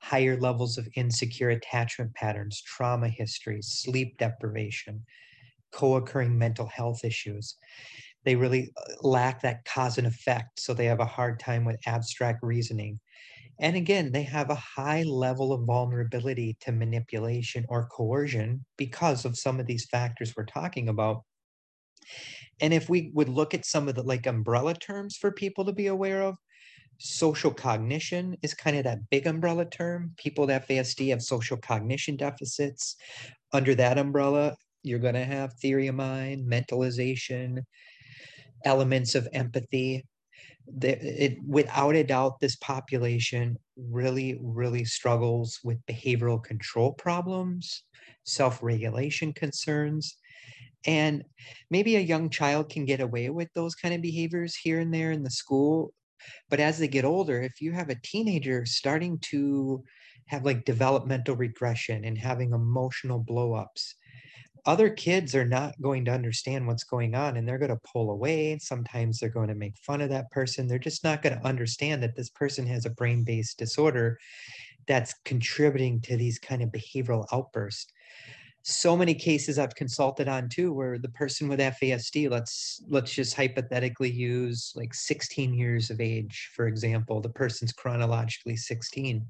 higher 0.01 0.39
levels 0.39 0.79
of 0.79 0.89
insecure 0.97 1.51
attachment 1.51 2.15
patterns, 2.15 2.63
trauma 2.63 3.09
histories, 3.09 3.69
sleep 3.69 4.19
deprivation 4.19 5.05
co-occurring 5.73 6.39
mental 6.39 6.67
health 6.67 7.05
issues. 7.05 7.57
They 8.25 8.37
really 8.37 8.73
uh, 8.77 9.07
lack 9.09 9.41
that 9.43 9.65
cause 9.65 9.99
and 9.99 10.07
effect, 10.07 10.61
so 10.61 10.75
they 10.75 10.87
have 10.87 11.01
a 11.01 11.07
hard 11.07 11.41
time 11.41 11.65
with 11.65 11.81
abstract 11.87 12.41
reasoning. 12.43 13.01
And 13.61 13.77
again, 13.77 14.13
they 14.13 14.25
have 14.25 14.51
a 14.51 14.57
high 14.57 15.05
level 15.05 15.53
of 15.53 15.67
vulnerability 15.67 16.57
to 16.61 16.73
manipulation 16.73 17.67
or 17.69 17.89
coercion 17.89 18.67
because 18.77 19.25
of 19.25 19.39
some 19.39 19.61
of 19.61 19.67
these 19.67 19.87
factors 19.87 20.35
we're 20.37 20.47
talking 20.47 20.89
about. 20.89 21.25
And 22.61 22.73
if 22.75 22.89
we 22.89 23.11
would 23.15 23.29
look 23.29 23.55
at 23.55 23.65
some 23.65 23.89
of 23.89 23.95
the 23.95 24.03
like 24.03 24.27
umbrella 24.27 24.75
terms 24.75 25.17
for 25.17 25.33
people 25.33 25.65
to 25.65 25.73
be 25.73 25.87
aware 25.87 26.23
of, 26.23 26.37
social 26.99 27.53
cognition 27.53 28.37
is 28.43 28.55
kind 28.55 28.77
of 28.77 28.85
that 28.85 29.09
big 29.11 29.27
umbrella 29.27 29.65
term. 29.65 30.13
People 30.17 30.47
with 30.47 30.67
FASD 30.67 31.11
have 31.11 31.23
social 31.23 31.57
cognition 31.57 32.17
deficits. 32.17 32.97
Under 33.53 33.75
that 33.77 33.99
umbrella, 33.99 34.57
you're 34.83 34.99
going 34.99 35.15
to 35.15 35.25
have 35.25 35.55
theory 35.55 35.87
of 35.87 35.95
mind, 35.95 36.51
mentalization, 36.51 37.63
elements 38.65 39.15
of 39.15 39.29
empathy. 39.33 40.05
The, 40.77 41.25
it, 41.25 41.39
without 41.47 41.95
a 41.95 42.05
doubt, 42.05 42.41
this 42.41 42.57
population 42.57 43.57
really, 43.77 44.39
really 44.43 44.85
struggles 44.85 45.61
with 45.65 45.85
behavioral 45.87 46.43
control 46.43 46.93
problems, 46.93 47.85
self 48.25 48.63
regulation 48.63 49.33
concerns. 49.33 50.17
And 50.87 51.25
maybe 51.71 51.97
a 51.97 52.01
young 52.01 52.29
child 52.31 52.69
can 52.71 52.85
get 52.85 53.01
away 53.01 53.31
with 53.31 53.49
those 53.55 53.75
kind 53.75 53.95
of 53.95 54.03
behaviors 54.03 54.55
here 54.55 54.81
and 54.81 54.93
there 54.93 55.11
in 55.11 55.23
the 55.23 55.31
school. 55.31 55.93
But 56.51 56.61
as 56.61 56.79
they 56.79 56.89
get 56.89 57.05
older, 57.05 57.41
if 57.41 57.61
you 57.61 57.73
have 57.73 57.91
a 57.91 58.01
teenager 58.03 58.67
starting 58.67 59.19
to 59.31 59.85
have 60.27 60.45
like 60.45 60.65
developmental 60.65 61.37
regression 61.37 62.05
and 62.05 62.19
having 62.19 62.53
emotional 62.53 63.25
blowups, 63.25 63.95
other 64.67 64.91
kids 64.91 65.35
are 65.35 65.47
not 65.47 65.81
going 65.81 66.05
to 66.05 66.13
understand 66.13 66.67
what's 66.67 66.85
going 66.85 67.15
on 67.15 67.37
and 67.37 67.49
they're 67.49 67.59
going 67.59 67.71
to 67.71 67.81
pull 67.91 68.11
away. 68.11 68.59
Sometimes 68.61 69.19
they're 69.19 69.31
going 69.31 69.49
to 69.49 69.55
make 69.55 69.77
fun 69.79 70.01
of 70.01 70.11
that 70.11 70.31
person. 70.31 70.67
They're 70.67 70.79
just 70.79 71.05
not 71.05 71.23
going 71.23 71.39
to 71.39 71.47
understand 71.47 72.03
that 72.03 72.17
this 72.17 72.29
person 72.31 72.67
has 72.67 72.85
a 72.85 72.91
brain 72.91 73.25
based 73.25 73.59
disorder 73.59 74.19
that's 74.87 75.15
contributing 75.25 76.01
to 76.03 76.17
these 76.17 76.39
kind 76.39 76.63
of 76.63 76.71
behavioral 76.71 77.27
outbursts. 77.33 77.93
So 78.63 78.97
many 78.97 79.15
cases 79.15 79.59
I've 79.59 79.75
consulted 79.75 80.29
on 80.29 80.49
too, 80.49 80.73
where 80.73 80.99
the 80.99 81.09
person 81.09 81.49
with 81.49 81.61
FASD, 81.61 82.31
let's 82.31 82.83
let's 82.89 83.13
just 83.13 83.35
hypothetically 83.35 84.11
use 84.11 84.73
like 84.77 84.93
16 84.93 85.55
years 85.55 85.91
of 85.91 86.01
age, 86.01 86.51
for 86.55 86.67
example, 86.67 87.21
the 87.21 87.31
person's 87.31 87.73
chronologically 87.73 88.57
16 88.57 89.27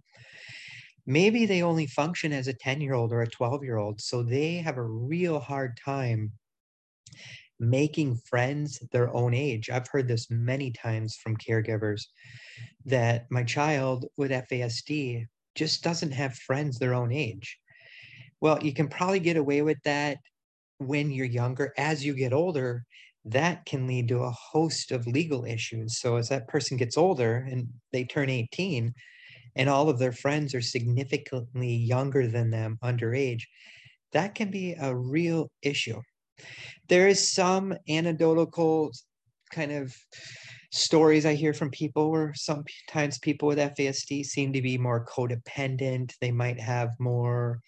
maybe 1.09 1.47
they 1.47 1.63
only 1.63 1.87
function 1.87 2.35
as 2.35 2.49
a 2.49 2.53
10 2.53 2.83
year 2.83 2.93
old 2.93 3.13
or 3.13 3.23
a 3.23 3.27
12 3.27 3.65
year 3.65 3.79
old. 3.79 4.01
So 4.01 4.23
they 4.23 4.57
have 4.57 4.77
a 4.77 4.83
real 4.83 5.41
hard 5.41 5.81
time 5.83 6.33
making 7.59 8.17
friends 8.29 8.79
their 8.93 9.13
own 9.17 9.35
age. 9.35 9.71
I've 9.71 9.89
heard 9.89 10.07
this 10.07 10.31
many 10.31 10.71
times 10.71 11.17
from 11.17 11.37
caregivers 11.37 12.03
that 12.85 13.27
my 13.31 13.43
child 13.43 14.07
with 14.17 14.31
FASD 14.31 15.27
just 15.55 15.83
doesn't 15.83 16.13
have 16.13 16.35
friends 16.35 16.79
their 16.79 16.95
own 16.95 17.11
age. 17.11 17.59
Well, 18.41 18.63
you 18.63 18.73
can 18.73 18.89
probably 18.89 19.21
get 19.21 19.37
away 19.37 19.63
with 19.63 19.79
that 19.85 20.19
when 20.79 21.11
you're 21.11 21.27
younger. 21.27 21.73
As 21.77 22.05
you 22.05 22.15
get 22.15 22.33
older, 22.33 22.85
that 23.25 23.67
can 23.67 23.87
lead 23.87 24.09
to 24.09 24.21
a 24.21 24.31
host 24.31 24.93
of 24.93 25.07
legal 25.07 25.45
issues. 25.45 26.01
So 26.01 26.17
as 26.17 26.29
that 26.31 26.49
person 26.49 26.77
gets 26.77 26.97
older 26.97 27.47
and 27.51 27.69
they 27.93 28.05
turn 28.05 28.31
18, 28.31 28.95
and 29.57 29.69
all 29.69 29.89
of 29.89 29.99
their 29.99 30.13
friends 30.13 30.55
are 30.55 30.61
significantly 30.63 31.75
younger 31.75 32.29
than 32.29 32.51
them 32.51 32.79
underage, 32.83 33.43
that 34.13 34.35
can 34.35 34.51
be 34.51 34.75
a 34.81 34.95
real 34.97 35.51
issue. 35.63 36.01
There 36.89 37.09
is 37.09 37.33
some 37.33 37.75
anecdotal 37.89 38.93
kind 39.53 39.73
of 39.73 39.97
stories 40.73 41.27
I 41.27 41.35
hear 41.35 41.55
from 41.55 41.71
people 41.71 42.11
where 42.11 42.33
sometimes 42.35 43.19
people 43.19 43.49
with 43.49 43.59
FASD 43.59 44.25
seem 44.25 44.53
to 44.53 44.63
be 44.63 44.79
more 44.79 45.07
codependent. 45.07 46.13
They 46.21 46.33
might 46.33 46.61
have 46.61 46.91
more 46.99 47.61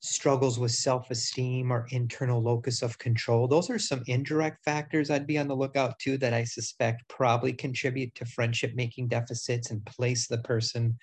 struggles 0.00 0.58
with 0.58 0.70
self 0.70 1.10
esteem 1.10 1.72
or 1.72 1.86
internal 1.90 2.42
locus 2.42 2.82
of 2.82 2.98
control. 2.98 3.48
Those 3.48 3.70
are 3.70 3.78
some 3.78 4.02
indirect 4.06 4.64
factors 4.64 5.10
I'd 5.10 5.26
be 5.26 5.38
on 5.38 5.48
the 5.48 5.56
lookout 5.56 5.98
too 5.98 6.18
that 6.18 6.34
I 6.34 6.44
suspect 6.44 7.08
probably 7.08 7.52
contribute 7.52 8.14
to 8.16 8.26
friendship 8.26 8.72
making 8.74 9.08
deficits 9.08 9.70
and 9.70 9.84
place 9.86 10.26
the 10.26 10.38
person 10.38 10.98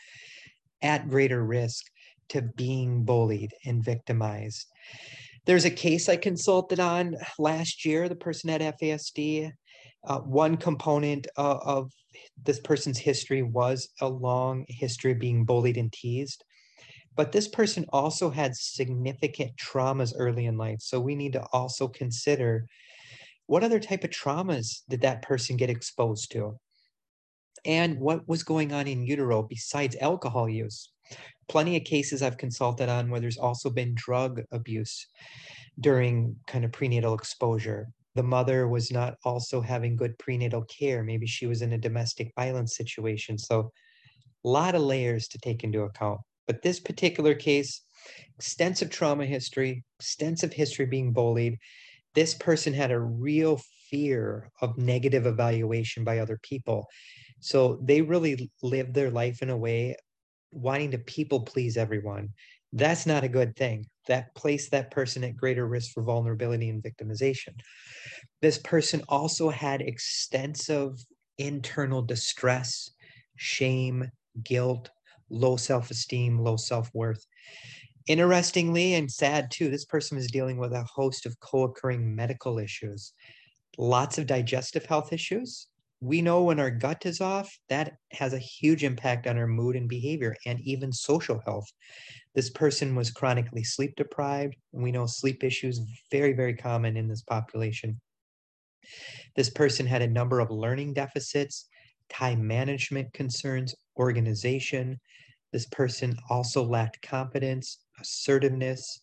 at 0.82 1.10
greater 1.10 1.44
risk 1.44 1.86
to 2.30 2.42
being 2.42 3.04
bullied 3.04 3.54
and 3.66 3.84
victimized. 3.84 4.68
There's 5.46 5.66
a 5.66 5.72
case 5.72 6.08
I 6.08 6.16
consulted 6.16 6.80
on 6.80 7.16
last 7.38 7.86
year. 7.86 8.08
The 8.08 8.16
person 8.16 8.50
had 8.50 8.62
FASD. 8.62 9.52
Uh, 10.06 10.20
one 10.20 10.58
component 10.58 11.28
of, 11.38 11.62
of 11.66 11.92
this 12.42 12.60
person's 12.60 12.98
history 12.98 13.42
was 13.42 13.90
a 14.02 14.08
long 14.08 14.66
history 14.68 15.12
of 15.14 15.20
being 15.20 15.46
bullied 15.46 15.78
and 15.78 15.92
teased. 15.92 16.44
But 17.16 17.32
this 17.32 17.48
person 17.48 17.86
also 17.90 18.30
had 18.30 18.56
significant 18.56 19.52
traumas 19.58 20.14
early 20.18 20.46
in 20.46 20.58
life. 20.58 20.80
So 20.82 21.00
we 21.00 21.16
need 21.16 21.34
to 21.34 21.46
also 21.54 21.88
consider 21.88 22.68
what 23.46 23.64
other 23.64 23.80
type 23.80 24.04
of 24.04 24.10
traumas 24.10 24.82
did 24.90 25.02
that 25.02 25.22
person 25.22 25.58
get 25.58 25.70
exposed 25.70 26.32
to? 26.32 26.58
And 27.66 28.00
what 28.00 28.28
was 28.28 28.44
going 28.44 28.74
on 28.74 28.88
in 28.88 29.06
utero 29.06 29.44
besides 29.44 29.96
alcohol 30.02 30.50
use? 30.50 30.90
Plenty 31.48 31.78
of 31.78 31.84
cases 31.84 32.22
I've 32.22 32.38
consulted 32.38 32.90
on 32.90 33.10
where 33.10 33.20
there's 33.20 33.38
also 33.38 33.70
been 33.70 33.94
drug 33.96 34.42
abuse 34.52 35.08
during 35.80 36.36
kind 36.48 36.66
of 36.66 36.72
prenatal 36.72 37.14
exposure. 37.14 37.90
The 38.16 38.24
mother 38.24 38.68
was 38.68 38.92
not 38.92 39.18
also 39.24 39.62
having 39.62 39.96
good 39.96 40.18
prenatal 40.20 40.64
care. 40.64 41.04
Maybe 41.04 41.26
she 41.26 41.48
was 41.48 41.62
in 41.62 41.74
a 41.74 41.78
domestic 41.78 42.32
violence 42.36 42.76
situation. 42.76 43.38
So, 43.38 43.72
a 44.46 44.50
lot 44.50 44.76
of 44.76 44.82
layers 44.82 45.28
to 45.30 45.38
take 45.40 45.64
into 45.64 45.84
account. 45.84 46.20
But 46.48 46.62
this 46.62 46.80
particular 46.80 47.34
case, 47.34 47.82
extensive 48.38 48.90
trauma 48.90 49.26
history, 49.26 49.84
extensive 50.00 50.54
history 50.54 50.86
being 50.86 51.14
bullied. 51.14 51.58
This 52.16 52.34
person 52.34 52.74
had 52.74 52.92
a 52.92 53.00
real 53.00 53.62
fear 53.90 54.52
of 54.62 54.78
negative 54.78 55.26
evaluation 55.26 56.04
by 56.04 56.20
other 56.20 56.40
people. 56.44 56.88
So 57.40 57.80
they 57.84 58.02
really 58.02 58.52
lived 58.62 58.94
their 58.94 59.10
life 59.12 59.42
in 59.42 59.50
a 59.50 59.58
way 59.58 59.96
wanting 60.52 60.92
to 60.92 60.98
people 60.98 61.42
please 61.42 61.78
everyone. 61.78 62.30
That's 62.72 63.06
not 63.06 63.24
a 63.24 63.30
good 63.30 63.56
thing. 63.56 63.86
That 64.08 64.34
placed 64.36 64.72
that 64.72 64.92
person 64.92 65.24
at 65.24 65.38
greater 65.38 65.68
risk 65.68 65.92
for 65.92 66.04
vulnerability 66.04 66.70
and 66.70 66.84
victimization. 66.84 67.54
This 68.42 68.58
person 68.58 69.04
also 69.10 69.50
had 69.50 69.82
extensive 69.82 70.94
internal 71.38 72.02
distress, 72.02 72.90
shame, 73.36 74.10
guilt, 74.44 74.90
low 75.30 75.58
self 75.58 75.92
esteem, 75.92 76.40
low 76.40 76.58
self 76.58 76.90
worth. 76.94 77.26
Interestingly 78.08 78.96
and 78.96 79.10
sad 79.10 79.50
too, 79.50 79.70
this 79.70 79.86
person 79.86 80.18
is 80.18 80.32
dealing 80.32 80.58
with 80.58 80.74
a 80.74 80.84
host 80.84 81.26
of 81.26 81.40
co 81.40 81.64
occurring 81.64 82.16
medical 82.16 82.60
issues, 82.60 83.14
lots 83.78 84.18
of 84.18 84.28
digestive 84.28 84.86
health 84.86 85.14
issues. 85.14 85.68
We 86.02 86.22
know 86.22 86.44
when 86.44 86.60
our 86.60 86.70
gut 86.70 87.06
is 87.06 87.22
off, 87.22 87.58
that 87.70 87.94
has 88.12 88.34
a 88.34 88.40
huge 88.40 88.84
impact 88.84 89.26
on 89.26 89.38
our 89.38 89.48
mood 89.48 89.78
and 89.78 89.88
behavior 89.88 90.36
and 90.46 90.60
even 90.62 90.92
social 90.92 91.42
health. 91.46 91.68
This 92.36 92.50
person 92.50 92.94
was 92.94 93.10
chronically 93.10 93.64
sleep 93.64 93.96
deprived. 93.96 94.58
We 94.74 94.92
know 94.92 95.06
sleep 95.06 95.46
issues 95.46 95.80
very, 96.12 96.34
very 96.34 96.56
common 96.56 96.98
in 96.98 97.08
this 97.08 97.22
population. 97.22 98.02
This 99.36 99.50
person 99.50 99.86
had 99.86 100.02
a 100.02 100.08
number 100.08 100.40
of 100.40 100.52
learning 100.52 100.94
deficits, 100.94 101.68
time 102.10 102.46
management 102.46 103.14
concerns, 103.14 103.76
organization, 103.98 105.00
this 105.52 105.66
person 105.68 106.16
also 106.30 106.64
lacked 106.64 107.02
confidence, 107.02 107.80
assertiveness, 108.00 109.02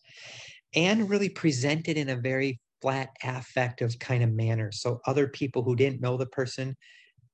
and 0.75 1.09
really 1.09 1.29
presented 1.29 1.97
in 1.97 2.09
a 2.09 2.15
very 2.15 2.59
flat 2.81 3.09
affective 3.23 3.97
kind 3.99 4.23
of 4.23 4.31
manner. 4.31 4.71
So 4.71 4.99
other 5.05 5.27
people 5.27 5.63
who 5.63 5.75
didn't 5.75 6.01
know 6.01 6.17
the 6.17 6.25
person 6.25 6.75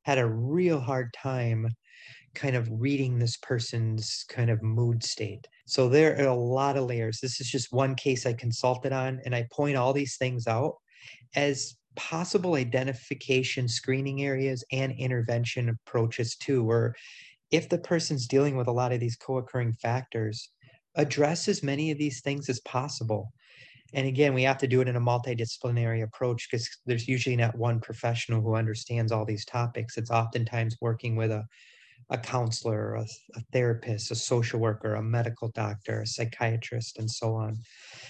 had 0.03 0.17
a 0.17 0.27
real 0.27 0.79
hard 0.79 1.13
time 1.13 1.67
kind 2.35 2.55
of 2.55 2.69
reading 2.71 3.17
this 3.17 3.37
person's 3.37 4.23
kind 4.29 4.49
of 4.49 4.61
mood 4.61 5.03
state. 5.03 5.47
So 5.65 5.89
there 5.89 6.17
are 6.19 6.27
a 6.27 6.35
lot 6.35 6.77
of 6.77 6.85
layers. 6.85 7.19
This 7.19 7.41
is 7.41 7.49
just 7.49 7.73
one 7.73 7.95
case 7.95 8.25
I 8.25 8.33
consulted 8.33 8.93
on, 8.93 9.19
and 9.25 9.33
I 9.33 9.47
point 9.51 9.75
all 9.75 9.93
these 9.93 10.17
things 10.17 10.47
out 10.47 10.75
as 11.35 11.75
possible 11.95 12.55
identification 12.55 13.67
screening 13.67 14.21
areas 14.21 14.63
and 14.71 14.91
intervention 14.93 15.69
approaches 15.69 16.35
too, 16.35 16.63
where 16.63 16.93
if 17.51 17.69
the 17.69 17.77
person's 17.77 18.27
dealing 18.27 18.57
with 18.57 18.67
a 18.67 18.71
lot 18.71 18.91
of 18.91 18.99
these 18.99 19.15
co-occurring 19.15 19.73
factors, 19.73 20.51
address 20.95 21.47
as 21.47 21.63
many 21.63 21.91
of 21.91 21.97
these 21.97 22.21
things 22.21 22.49
as 22.49 22.59
possible. 22.61 23.31
And 23.93 24.05
again, 24.05 24.33
we 24.33 24.43
have 24.43 24.57
to 24.57 24.67
do 24.67 24.81
it 24.81 24.89
in 24.89 24.97
a 24.97 25.01
multidisciplinary 25.01 26.03
approach 26.03 26.47
because 26.49 26.69
there's 26.85 27.07
usually 27.07 27.37
not 27.37 27.57
one 27.57 27.79
professional 27.79 28.41
who 28.41 28.55
understands 28.55 29.11
all 29.11 29.23
these 29.23 29.45
topics. 29.45 29.97
It's 29.97 30.11
oftentimes 30.11 30.75
working 30.81 31.15
with 31.15 31.31
a, 31.31 31.45
a 32.09 32.17
counselor, 32.17 32.95
a, 32.95 33.05
a 33.35 33.41
therapist, 33.53 34.11
a 34.11 34.15
social 34.15 34.59
worker, 34.59 34.95
a 34.95 35.01
medical 35.01 35.49
doctor, 35.49 36.01
a 36.01 36.05
psychiatrist, 36.05 36.97
and 36.97 37.09
so 37.09 37.35
on. 37.35 37.61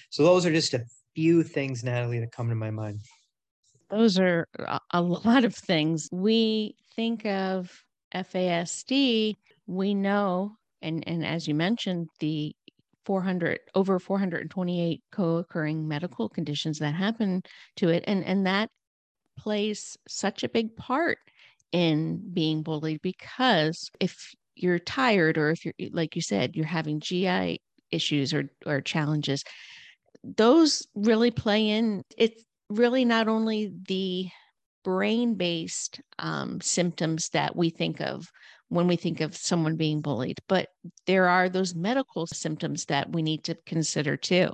So 0.10 0.23
those 0.23 0.45
are 0.47 0.52
just 0.52 0.73
a 0.73 0.84
few 1.13 1.43
things, 1.43 1.84
Natalie, 1.84 2.19
that 2.19 2.32
come 2.32 2.50
to 2.50 2.56
my 2.56 2.71
mind. 2.71 3.02
Those 3.89 4.17
are 4.17 4.47
a 4.91 5.02
lot 5.02 5.45
of 5.45 5.56
things. 5.56 6.10
We 6.12 6.76
think 6.95 7.26
of 7.26 7.84
FASD, 8.13 9.36
we 9.65 9.93
know, 9.93 10.58
and, 10.82 11.04
and 11.08 11.26
as 11.26 11.48
you 11.48 11.56
mentioned, 11.56 12.10
the 12.20 12.56
400 13.06 13.60
over 13.74 14.00
428 14.00 15.02
co-occurring 15.12 15.88
medical 15.88 16.28
conditions 16.28 16.80
that 16.80 16.93
happen 16.93 17.41
to 17.78 17.88
it 17.88 18.04
and 18.06 18.26
and 18.26 18.46
that 18.46 18.70
plays 19.38 19.98
such 20.10 20.43
a 20.43 20.50
big 20.50 20.76
part 20.76 21.17
in 21.72 22.22
being 22.34 22.63
bullied 22.63 23.02
because 23.02 23.89
if 24.02 24.36
you're 24.58 24.78
tired 24.78 25.38
or 25.38 25.52
if 25.52 25.63
you're 25.63 25.74
like 25.91 26.17
you 26.17 26.22
said 26.22 26.54
you're 26.54 26.65
having 26.65 27.00
GI 27.00 27.62
issues 27.91 28.34
or 28.34 28.50
or 28.65 28.82
challenges 28.82 29.41
those 30.24 30.88
really 30.96 31.32
play 31.32 31.70
in. 31.70 32.04
It's 32.17 32.43
really 32.70 33.06
not 33.06 33.28
only 33.28 33.72
the 33.88 34.28
brain 34.88 35.36
based 35.36 36.00
um, 36.17 36.62
symptoms 36.62 37.28
that 37.34 37.54
we 37.58 37.69
think 37.69 38.00
of 38.00 38.32
when 38.69 38.88
we 38.88 38.95
think 38.95 39.19
of 39.19 39.36
someone 39.36 39.76
being 39.76 40.00
bullied 40.00 40.39
but 40.47 40.69
there 41.06 41.28
are 41.28 41.50
those 41.50 41.76
medical 41.76 42.26
symptoms 42.26 42.86
that 42.86 43.12
we 43.12 43.21
need 43.21 43.43
to 43.43 43.54
consider 43.65 44.15
too. 44.15 44.50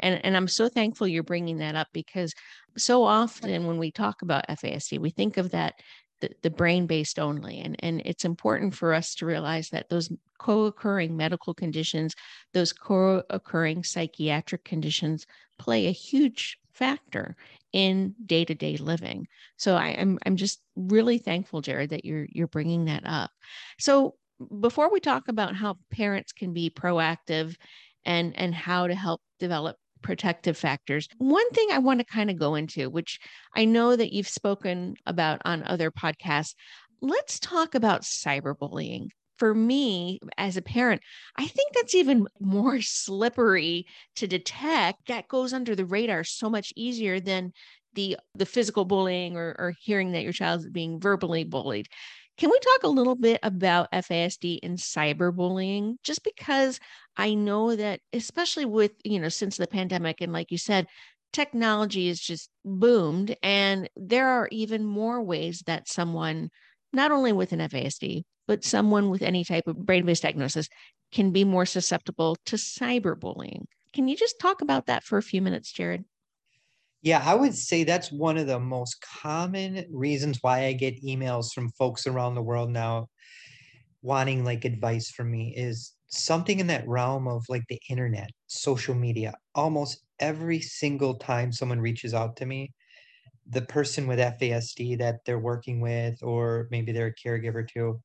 And 0.00 0.20
and 0.24 0.36
i'm 0.36 0.48
so 0.48 0.68
thankful 0.68 1.06
you're 1.06 1.22
bringing 1.22 1.58
that 1.58 1.76
up 1.76 1.86
because 1.92 2.34
so 2.76 3.04
often 3.04 3.68
when 3.68 3.78
we 3.78 3.92
talk 3.92 4.22
about 4.22 4.48
fasd 4.48 4.98
we 4.98 5.10
think 5.10 5.36
of 5.36 5.50
that 5.50 5.74
the, 6.20 6.30
the 6.42 6.50
brain 6.50 6.88
based 6.88 7.20
only. 7.20 7.60
And 7.60 7.76
and 7.78 8.02
it's 8.04 8.24
important 8.24 8.74
for 8.74 8.92
us 8.92 9.14
to 9.16 9.26
realize 9.26 9.68
that 9.68 9.88
those 9.88 10.10
co-occurring 10.40 11.16
medical 11.16 11.54
conditions 11.54 12.14
those 12.54 12.72
co-occurring 12.72 13.84
psychiatric 13.84 14.64
conditions 14.64 15.26
play 15.58 15.86
a 15.86 15.92
huge 15.92 16.58
factor 16.76 17.36
in 17.72 18.14
day-to-day 18.24 18.76
living. 18.76 19.26
So 19.56 19.76
I, 19.76 19.88
am 19.88 20.10
I'm, 20.10 20.18
I'm 20.26 20.36
just 20.36 20.60
really 20.76 21.18
thankful, 21.18 21.60
Jared, 21.60 21.90
that 21.90 22.04
you're 22.04 22.26
you're 22.30 22.46
bringing 22.46 22.86
that 22.86 23.02
up. 23.04 23.30
So 23.78 24.14
before 24.60 24.92
we 24.92 25.00
talk 25.00 25.28
about 25.28 25.56
how 25.56 25.76
parents 25.90 26.32
can 26.32 26.52
be 26.52 26.70
proactive 26.70 27.56
and 28.04 28.36
and 28.36 28.54
how 28.54 28.86
to 28.86 28.94
help 28.94 29.20
develop 29.38 29.76
protective 30.02 30.56
factors. 30.56 31.08
One 31.18 31.48
thing 31.50 31.68
I 31.72 31.78
want 31.78 32.00
to 32.00 32.04
kind 32.04 32.30
of 32.30 32.38
go 32.38 32.54
into, 32.54 32.88
which 32.88 33.18
I 33.56 33.64
know 33.64 33.96
that 33.96 34.12
you've 34.12 34.28
spoken 34.28 34.94
about 35.06 35.42
on 35.44 35.64
other 35.64 35.90
podcasts, 35.90 36.54
let's 37.00 37.40
talk 37.40 37.74
about 37.74 38.02
cyberbullying 38.02 39.08
for 39.38 39.54
me 39.54 40.20
as 40.38 40.56
a 40.56 40.62
parent, 40.62 41.02
I 41.36 41.46
think 41.46 41.72
that's 41.74 41.94
even 41.94 42.26
more 42.40 42.80
slippery 42.80 43.86
to 44.16 44.26
detect. 44.26 45.08
That 45.08 45.28
goes 45.28 45.52
under 45.52 45.74
the 45.74 45.86
radar 45.86 46.24
so 46.24 46.50
much 46.50 46.72
easier 46.76 47.20
than 47.20 47.52
the 47.94 48.16
the 48.34 48.46
physical 48.46 48.84
bullying 48.84 49.36
or, 49.36 49.56
or 49.58 49.74
hearing 49.80 50.12
that 50.12 50.22
your 50.22 50.32
child 50.32 50.60
is 50.60 50.70
being 50.70 51.00
verbally 51.00 51.44
bullied. 51.44 51.88
Can 52.36 52.50
we 52.50 52.58
talk 52.58 52.82
a 52.82 52.88
little 52.88 53.14
bit 53.14 53.40
about 53.42 53.90
FASD 53.92 54.58
and 54.62 54.78
cyberbullying? 54.78 55.96
Just 56.02 56.22
because 56.22 56.78
I 57.16 57.32
know 57.34 57.74
that, 57.74 58.00
especially 58.12 58.66
with, 58.66 58.92
you 59.04 59.18
know, 59.18 59.30
since 59.30 59.56
the 59.56 59.66
pandemic, 59.66 60.20
and 60.20 60.34
like 60.34 60.50
you 60.50 60.58
said, 60.58 60.86
technology 61.32 62.08
has 62.08 62.20
just 62.20 62.50
boomed, 62.64 63.36
and 63.42 63.88
there 63.96 64.28
are 64.28 64.48
even 64.52 64.84
more 64.84 65.22
ways 65.22 65.62
that 65.66 65.88
someone, 65.88 66.50
not 66.96 67.12
only 67.12 67.32
with 67.32 67.52
an 67.52 67.60
FASD, 67.60 68.24
but 68.48 68.64
someone 68.64 69.10
with 69.10 69.22
any 69.22 69.44
type 69.44 69.68
of 69.68 69.86
brain 69.86 70.06
based 70.06 70.22
diagnosis 70.22 70.68
can 71.12 71.30
be 71.30 71.44
more 71.44 71.66
susceptible 71.66 72.36
to 72.46 72.56
cyberbullying. 72.56 73.66
Can 73.92 74.08
you 74.08 74.16
just 74.16 74.40
talk 74.40 74.62
about 74.62 74.86
that 74.86 75.04
for 75.04 75.18
a 75.18 75.22
few 75.22 75.40
minutes, 75.40 75.70
Jared? 75.70 76.04
Yeah, 77.02 77.22
I 77.24 77.34
would 77.34 77.54
say 77.54 77.84
that's 77.84 78.10
one 78.10 78.36
of 78.36 78.48
the 78.48 78.58
most 78.58 79.04
common 79.22 79.84
reasons 79.92 80.38
why 80.40 80.64
I 80.64 80.72
get 80.72 81.04
emails 81.04 81.52
from 81.52 81.70
folks 81.70 82.06
around 82.06 82.34
the 82.34 82.42
world 82.42 82.70
now 82.70 83.08
wanting 84.02 84.44
like 84.44 84.64
advice 84.64 85.10
from 85.10 85.30
me 85.30 85.54
is 85.56 85.92
something 86.08 86.60
in 86.60 86.68
that 86.68 86.86
realm 86.88 87.28
of 87.28 87.44
like 87.48 87.64
the 87.68 87.80
internet, 87.90 88.30
social 88.46 88.94
media. 88.94 89.34
Almost 89.54 90.04
every 90.20 90.60
single 90.60 91.14
time 91.16 91.52
someone 91.52 91.80
reaches 91.80 92.14
out 92.14 92.36
to 92.36 92.46
me, 92.46 92.72
the 93.48 93.62
person 93.62 94.06
with 94.06 94.18
FASD 94.18 94.98
that 94.98 95.24
they're 95.24 95.38
working 95.38 95.80
with, 95.80 96.22
or 96.22 96.68
maybe 96.70 96.92
they're 96.92 97.06
a 97.06 97.14
caregiver 97.14 97.66
to, 97.70 98.00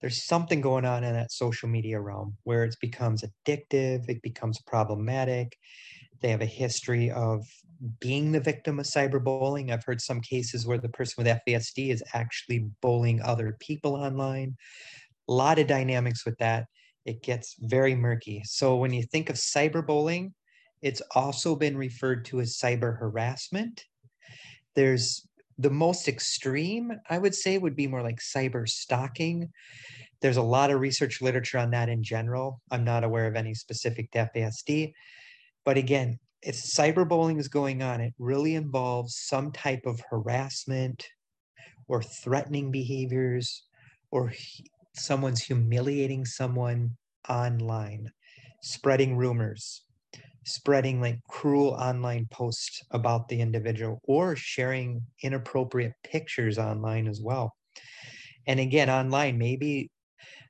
there's 0.00 0.24
something 0.24 0.60
going 0.60 0.84
on 0.84 1.04
in 1.04 1.14
that 1.14 1.32
social 1.32 1.68
media 1.68 2.00
realm 2.00 2.36
where 2.44 2.64
it 2.64 2.76
becomes 2.80 3.22
addictive, 3.22 4.08
it 4.08 4.22
becomes 4.22 4.60
problematic. 4.62 5.56
They 6.20 6.30
have 6.30 6.42
a 6.42 6.46
history 6.46 7.10
of 7.10 7.44
being 8.00 8.32
the 8.32 8.40
victim 8.40 8.78
of 8.78 8.86
cyberbullying. 8.86 9.70
I've 9.70 9.84
heard 9.84 10.00
some 10.00 10.20
cases 10.20 10.66
where 10.66 10.78
the 10.78 10.88
person 10.88 11.24
with 11.24 11.38
FASD 11.46 11.90
is 11.90 12.02
actually 12.14 12.70
bullying 12.80 13.20
other 13.22 13.56
people 13.60 13.94
online. 13.94 14.56
A 15.28 15.32
lot 15.32 15.58
of 15.58 15.66
dynamics 15.66 16.24
with 16.24 16.38
that. 16.38 16.66
It 17.04 17.22
gets 17.22 17.56
very 17.60 17.94
murky. 17.94 18.42
So 18.44 18.76
when 18.76 18.92
you 18.92 19.02
think 19.02 19.28
of 19.28 19.36
cyberbullying, 19.36 20.32
it's 20.82 21.02
also 21.14 21.54
been 21.54 21.76
referred 21.76 22.24
to 22.26 22.40
as 22.40 22.56
cyber 22.56 22.98
harassment. 22.98 23.84
There's 24.76 25.26
the 25.58 25.70
most 25.70 26.06
extreme, 26.06 26.92
I 27.08 27.18
would 27.18 27.34
say, 27.34 27.58
would 27.58 27.74
be 27.74 27.86
more 27.86 28.02
like 28.02 28.20
cyber 28.20 28.68
stalking. 28.68 29.50
There's 30.20 30.36
a 30.36 30.42
lot 30.42 30.70
of 30.70 30.80
research 30.80 31.22
literature 31.22 31.58
on 31.58 31.70
that 31.70 31.88
in 31.88 32.02
general. 32.02 32.60
I'm 32.70 32.84
not 32.84 33.04
aware 33.04 33.26
of 33.26 33.36
any 33.36 33.54
specific 33.54 34.10
to 34.12 34.30
FASD. 34.34 34.92
But 35.64 35.78
again, 35.78 36.18
if 36.42 36.54
cyberbullying 36.54 37.40
is 37.40 37.48
going 37.48 37.82
on, 37.82 38.00
it 38.00 38.14
really 38.18 38.54
involves 38.54 39.16
some 39.16 39.50
type 39.50 39.86
of 39.86 40.00
harassment 40.10 41.06
or 41.88 42.02
threatening 42.02 42.70
behaviors 42.70 43.64
or 44.10 44.32
someone's 44.94 45.42
humiliating 45.42 46.24
someone 46.24 46.96
online, 47.28 48.10
spreading 48.62 49.16
rumors, 49.16 49.82
spreading 50.46 51.00
like 51.00 51.18
cruel 51.28 51.70
online 51.70 52.26
posts 52.30 52.82
about 52.92 53.28
the 53.28 53.40
individual 53.40 54.00
or 54.04 54.36
sharing 54.36 55.02
inappropriate 55.22 55.92
pictures 56.04 56.58
online 56.58 57.08
as 57.08 57.20
well. 57.22 57.52
And 58.46 58.60
again, 58.60 58.90
online, 58.90 59.38
maybe 59.38 59.90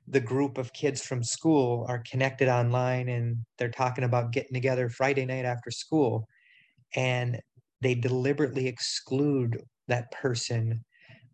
the 0.07 0.21
group 0.21 0.57
of 0.57 0.73
kids 0.73 1.05
from 1.05 1.23
school 1.23 1.85
are 1.89 2.03
connected 2.09 2.47
online 2.47 3.09
and 3.09 3.37
they're 3.57 3.69
talking 3.69 4.03
about 4.03 4.31
getting 4.31 4.53
together 4.53 4.89
Friday 4.89 5.25
night 5.25 5.45
after 5.45 5.71
school 5.71 6.27
and 6.95 7.39
they 7.81 7.95
deliberately 7.95 8.67
exclude 8.67 9.61
that 9.87 10.11
person 10.11 10.83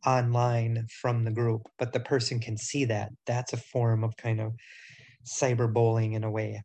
online 0.05 0.85
from 1.01 1.23
the 1.23 1.31
group 1.31 1.61
but 1.79 1.93
the 1.93 1.99
person 1.99 2.39
can 2.39 2.57
see 2.57 2.85
that 2.85 3.09
that's 3.25 3.53
a 3.53 3.57
form 3.57 4.03
of 4.03 4.15
kind 4.17 4.41
of 4.41 4.53
cyberbullying 5.25 6.13
in 6.13 6.23
a 6.23 6.31
way 6.31 6.61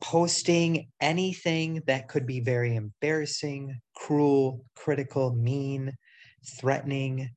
posting 0.00 0.88
anything 1.00 1.82
that 1.86 2.08
could 2.08 2.26
be 2.26 2.40
very 2.40 2.76
embarrassing 2.76 3.80
cruel 3.94 4.64
critical 4.74 5.34
mean 5.34 5.92
threatening 6.60 7.30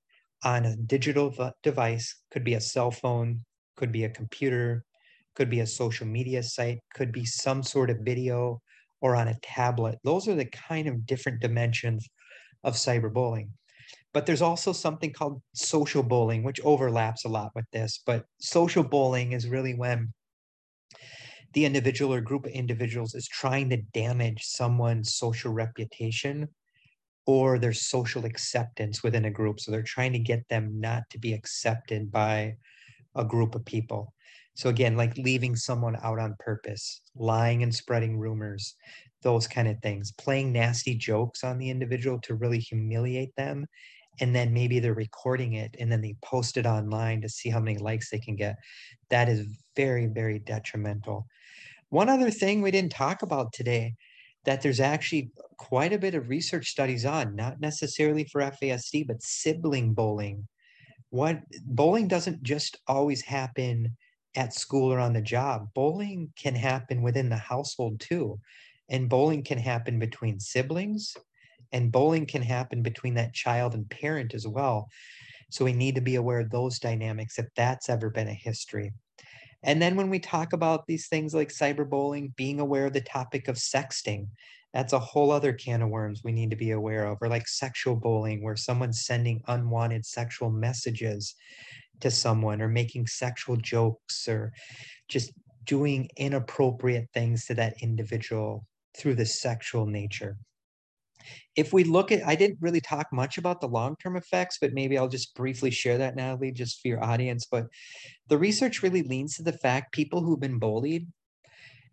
on 0.43 0.65
a 0.65 0.75
digital 0.75 1.33
device 1.63 2.15
could 2.31 2.43
be 2.43 2.53
a 2.53 2.61
cell 2.61 2.91
phone 2.91 3.41
could 3.79 3.91
be 3.93 4.03
a 4.03 4.09
computer, 4.09 4.83
could 5.35 5.49
be 5.49 5.61
a 5.61 5.65
social 5.65 6.05
media 6.05 6.43
site, 6.43 6.79
could 6.93 7.13
be 7.13 7.23
some 7.23 7.63
sort 7.63 7.89
of 7.89 7.99
video 8.01 8.61
or 8.99 9.15
on 9.15 9.29
a 9.29 9.39
tablet. 9.41 9.97
Those 10.03 10.27
are 10.27 10.35
the 10.35 10.45
kind 10.45 10.87
of 10.87 11.05
different 11.05 11.39
dimensions 11.39 12.05
of 12.65 12.73
cyberbullying. 12.73 13.47
But 14.13 14.25
there's 14.25 14.41
also 14.41 14.73
something 14.73 15.13
called 15.13 15.41
social 15.55 16.03
bullying, 16.03 16.43
which 16.43 16.59
overlaps 16.65 17.23
a 17.23 17.29
lot 17.29 17.51
with 17.55 17.65
this. 17.71 18.01
But 18.05 18.25
social 18.41 18.83
bullying 18.83 19.31
is 19.31 19.47
really 19.47 19.75
when 19.75 20.11
the 21.53 21.65
individual 21.65 22.13
or 22.13 22.21
group 22.21 22.45
of 22.45 22.51
individuals 22.51 23.15
is 23.15 23.27
trying 23.27 23.69
to 23.69 23.77
damage 23.93 24.43
someone's 24.43 25.15
social 25.15 25.51
reputation 25.51 26.47
or 27.25 27.59
their 27.59 27.73
social 27.73 28.25
acceptance 28.25 29.03
within 29.03 29.25
a 29.25 29.31
group. 29.31 29.59
So 29.59 29.71
they're 29.71 29.83
trying 29.83 30.13
to 30.13 30.19
get 30.19 30.47
them 30.49 30.79
not 30.79 31.03
to 31.11 31.19
be 31.19 31.33
accepted 31.33 32.11
by 32.11 32.55
a 33.15 33.25
group 33.25 33.55
of 33.55 33.65
people. 33.65 34.13
So 34.55 34.69
again, 34.69 34.97
like 34.97 35.17
leaving 35.17 35.55
someone 35.55 35.95
out 36.03 36.19
on 36.19 36.35
purpose, 36.39 37.01
lying 37.15 37.63
and 37.63 37.73
spreading 37.73 38.17
rumors, 38.17 38.75
those 39.21 39.47
kind 39.47 39.67
of 39.67 39.79
things, 39.81 40.11
playing 40.13 40.51
nasty 40.51 40.95
jokes 40.95 41.43
on 41.43 41.57
the 41.57 41.69
individual 41.69 42.19
to 42.21 42.35
really 42.35 42.59
humiliate 42.59 43.35
them. 43.35 43.65
And 44.21 44.35
then 44.35 44.53
maybe 44.53 44.79
they're 44.79 44.93
recording 44.93 45.53
it 45.53 45.75
and 45.79 45.91
then 45.91 46.01
they 46.01 46.15
post 46.23 46.57
it 46.57 46.65
online 46.65 47.21
to 47.21 47.29
see 47.29 47.49
how 47.49 47.59
many 47.59 47.77
likes 47.77 48.09
they 48.09 48.19
can 48.19 48.35
get. 48.35 48.57
That 49.09 49.29
is 49.29 49.47
very, 49.75 50.07
very 50.07 50.39
detrimental. 50.39 51.27
One 51.89 52.09
other 52.09 52.31
thing 52.31 52.61
we 52.61 52.71
didn't 52.71 52.91
talk 52.91 53.21
about 53.21 53.53
today 53.53 53.95
that 54.45 54.61
there's 54.61 54.79
actually 54.79 55.31
quite 55.57 55.91
a 55.91 55.99
bit 55.99 56.15
of 56.15 56.29
research 56.29 56.69
studies 56.69 57.05
on, 57.05 57.35
not 57.35 57.59
necessarily 57.59 58.23
for 58.23 58.41
FASD, 58.41 59.05
but 59.05 59.21
sibling 59.21 59.93
bullying 59.93 60.47
what 61.09 61.41
bullying 61.65 62.07
doesn't 62.07 62.43
just 62.43 62.77
always 62.87 63.21
happen 63.21 63.95
at 64.35 64.53
school 64.53 64.93
or 64.93 64.99
on 64.99 65.13
the 65.13 65.21
job. 65.21 65.69
Bullying 65.73 66.31
can 66.35 66.55
happen 66.55 67.01
within 67.01 67.29
the 67.29 67.37
household 67.37 67.99
too. 67.99 68.39
And 68.89 69.09
bullying 69.09 69.43
can 69.43 69.57
happen 69.57 69.99
between 69.99 70.39
siblings, 70.39 71.15
and 71.71 71.91
bullying 71.91 72.25
can 72.25 72.41
happen 72.41 72.81
between 72.81 73.15
that 73.15 73.33
child 73.33 73.73
and 73.75 73.89
parent 73.89 74.33
as 74.33 74.47
well. 74.47 74.89
So 75.51 75.65
we 75.65 75.73
need 75.73 75.95
to 75.95 76.01
be 76.01 76.15
aware 76.15 76.39
of 76.39 76.49
those 76.49 76.79
dynamics 76.79 77.37
if 77.37 77.47
that's 77.55 77.89
ever 77.89 78.09
been 78.09 78.27
a 78.27 78.33
history. 78.33 78.91
And 79.63 79.81
then 79.81 79.95
when 79.95 80.09
we 80.09 80.19
talk 80.19 80.53
about 80.53 80.87
these 80.87 81.07
things 81.07 81.33
like 81.33 81.49
cyberbullying, 81.49 82.35
being 82.35 82.59
aware 82.59 82.85
of 82.85 82.93
the 82.93 83.01
topic 83.01 83.47
of 83.47 83.57
sexting, 83.57 84.27
that's 84.73 84.93
a 84.93 84.99
whole 84.99 85.31
other 85.31 85.53
can 85.53 85.81
of 85.81 85.89
worms 85.89 86.21
we 86.23 86.31
need 86.31 86.51
to 86.51 86.55
be 86.55 86.71
aware 86.71 87.07
of 87.07 87.17
or 87.21 87.27
like 87.27 87.47
sexual 87.47 87.95
bullying 87.95 88.43
where 88.43 88.55
someone's 88.55 89.05
sending 89.05 89.41
unwanted 89.47 90.05
sexual 90.05 90.49
messages 90.49 91.35
to 92.01 92.11
someone 92.11 92.61
or 92.61 92.67
making 92.67 93.07
sexual 93.07 93.57
jokes 93.57 94.27
or 94.27 94.53
just 95.07 95.31
doing 95.65 96.09
inappropriate 96.17 97.07
things 97.13 97.45
to 97.45 97.55
that 97.55 97.73
individual 97.81 98.65
through 98.95 99.15
the 99.15 99.25
sexual 99.25 99.85
nature 99.85 100.37
if 101.55 101.73
we 101.73 101.83
look 101.83 102.11
at 102.11 102.25
i 102.25 102.35
didn't 102.35 102.57
really 102.61 102.81
talk 102.81 103.07
much 103.11 103.37
about 103.37 103.61
the 103.61 103.67
long-term 103.67 104.15
effects 104.15 104.57
but 104.59 104.73
maybe 104.73 104.97
i'll 104.97 105.07
just 105.07 105.35
briefly 105.35 105.71
share 105.71 105.97
that 105.97 106.15
natalie 106.15 106.51
just 106.51 106.81
for 106.81 106.87
your 106.87 107.03
audience 107.03 107.45
but 107.49 107.67
the 108.27 108.37
research 108.37 108.81
really 108.83 109.03
leans 109.03 109.35
to 109.35 109.43
the 109.43 109.53
fact 109.53 109.91
people 109.93 110.21
who've 110.21 110.39
been 110.39 110.59
bullied 110.59 111.07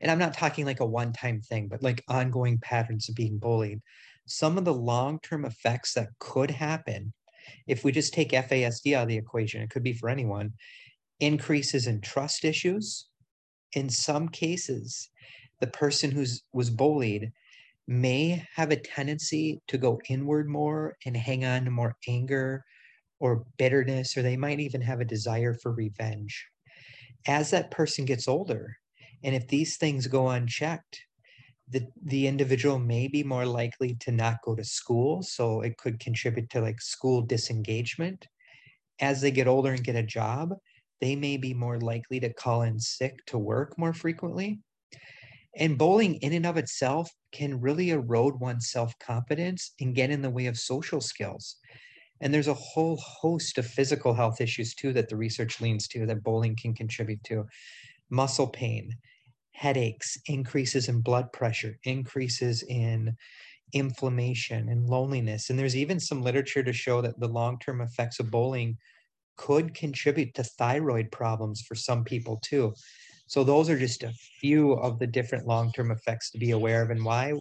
and 0.01 0.11
I'm 0.11 0.19
not 0.19 0.35
talking 0.35 0.67
like 0.67 0.81
a 0.81 0.87
one 0.87 1.13
time 1.13 1.41
thing, 1.41 1.69
but 1.69 1.83
like 1.83 2.05
ongoing 2.09 2.59
patterns 2.59 3.09
of 3.09 3.15
being 3.15 3.39
bullied. 3.39 3.81
Some 4.27 4.59
of 4.59 4.65
the 4.65 4.75
long 4.75 5.21
term 5.21 5.45
effects 5.45 5.95
that 5.95 6.09
could 6.19 6.51
happen 6.51 7.13
if 7.67 7.85
we 7.85 7.93
just 7.93 8.13
take 8.13 8.31
FASD 8.31 8.95
out 8.95 9.03
of 9.03 9.09
the 9.09 9.17
equation, 9.17 9.63
it 9.63 9.71
could 9.71 9.85
be 9.85 9.93
for 9.93 10.09
anyone, 10.09 10.53
increases 11.21 11.87
in 11.87 12.01
trust 12.01 12.45
issues. 12.45 13.07
In 13.73 13.89
some 13.89 14.29
cases, 14.29 15.11
the 15.61 15.67
person 15.69 16.11
who's 16.11 16.43
was 16.53 16.71
bullied 16.71 17.33
may 17.87 18.45
have 18.55 18.71
a 18.71 18.77
tendency 18.77 19.61
to 19.69 19.79
go 19.79 20.01
inward 20.09 20.49
more 20.49 20.97
and 21.05 21.17
hang 21.17 21.45
on 21.45 21.65
to 21.65 21.71
more 21.71 21.97
anger 22.09 22.65
or 23.19 23.47
bitterness, 23.57 24.17
or 24.17 24.23
they 24.23 24.37
might 24.37 24.61
even 24.61 24.81
have 24.81 25.01
a 25.01 25.05
desire 25.05 25.55
for 25.55 25.73
revenge. 25.73 26.47
As 27.27 27.51
that 27.51 27.71
person 27.71 28.05
gets 28.05 28.29
older, 28.29 28.77
and 29.23 29.35
if 29.35 29.49
these 29.49 29.77
things 29.77 30.07
go 30.07 30.29
unchecked, 30.29 31.01
the, 31.69 31.87
the 32.05 32.27
individual 32.27 32.79
may 32.79 33.09
be 33.09 33.25
more 33.25 33.47
likely 33.47 33.95
to 34.01 34.13
not 34.13 34.43
go 34.45 34.55
to 34.55 34.65
school. 34.65 35.23
So 35.23 35.63
it 35.63 35.77
could 35.79 35.99
contribute 35.99 36.51
to 36.51 36.61
like 36.61 36.81
school 36.81 37.23
disengagement. 37.23 38.27
As 39.01 39.21
they 39.21 39.31
get 39.31 39.49
older 39.49 39.73
and 39.73 39.83
get 39.85 39.97
a 39.97 40.03
job, 40.03 40.55
they 41.01 41.17
may 41.17 41.37
be 41.37 41.53
more 41.55 41.81
likely 41.81 42.21
to 42.21 42.33
call 42.33 42.63
in 42.63 42.79
sick 42.79 43.19
to 43.27 43.39
work 43.39 43.77
more 43.79 43.93
frequently. 43.93 44.61
And 45.57 45.79
bullying 45.79 46.17
in 46.17 46.33
and 46.33 46.47
of 46.47 46.57
itself 46.57 47.11
can 47.37 47.61
really 47.61 47.91
erode 47.91 48.41
one's 48.41 48.71
self 48.71 48.99
confidence 48.99 49.73
and 49.81 49.95
get 49.95 50.11
in 50.11 50.23
the 50.23 50.31
way 50.31 50.47
of 50.47 50.59
social 50.59 51.01
skills. 51.01 51.57
And 52.21 52.33
there's 52.33 52.49
a 52.49 52.55
whole 52.55 52.97
host 52.99 53.59
of 53.59 53.67
physical 53.67 54.15
health 54.15 54.41
issues 54.41 54.75
too 54.75 54.93
that 54.95 55.09
the 55.09 55.17
research 55.17 55.61
leans 55.61 55.89
to 55.89 56.07
that 56.07 56.23
bowling 56.23 56.57
can 56.57 56.75
contribute 56.75 57.23
to 57.25 57.47
muscle 58.11 58.49
pain, 58.49 58.97
headaches, 59.53 60.19
increases 60.27 60.89
in 60.89 61.01
blood 61.03 61.33
pressure, 61.33 61.79
increases 61.85 62.63
in 62.63 63.17
inflammation 63.73 64.69
and 64.69 64.89
loneliness. 64.89 65.51
And 65.51 65.59
there's 65.59 65.77
even 65.77 66.01
some 66.01 66.23
literature 66.23 66.63
to 66.65 66.73
show 66.73 67.01
that 67.03 67.21
the 67.21 67.29
long 67.29 67.59
term 67.59 67.81
effects 67.81 68.21
of 68.21 68.31
bowling 68.31 68.79
could 69.37 69.75
contribute 69.75 70.35
to 70.35 70.45
thyroid 70.45 71.11
problems 71.13 71.63
for 71.63 71.75
some 71.75 72.05
people 72.05 72.41
too. 72.43 72.75
So, 73.27 73.43
those 73.45 73.69
are 73.69 73.79
just 73.79 74.03
a 74.03 74.13
few 74.41 74.73
of 74.73 74.99
the 74.99 75.07
different 75.07 75.47
long 75.47 75.73
term 75.73 75.91
effects 75.91 76.31
to 76.31 76.39
be 76.39 76.53
aware 76.53 76.83
of 76.83 76.91
and 76.91 77.05
why 77.05 77.33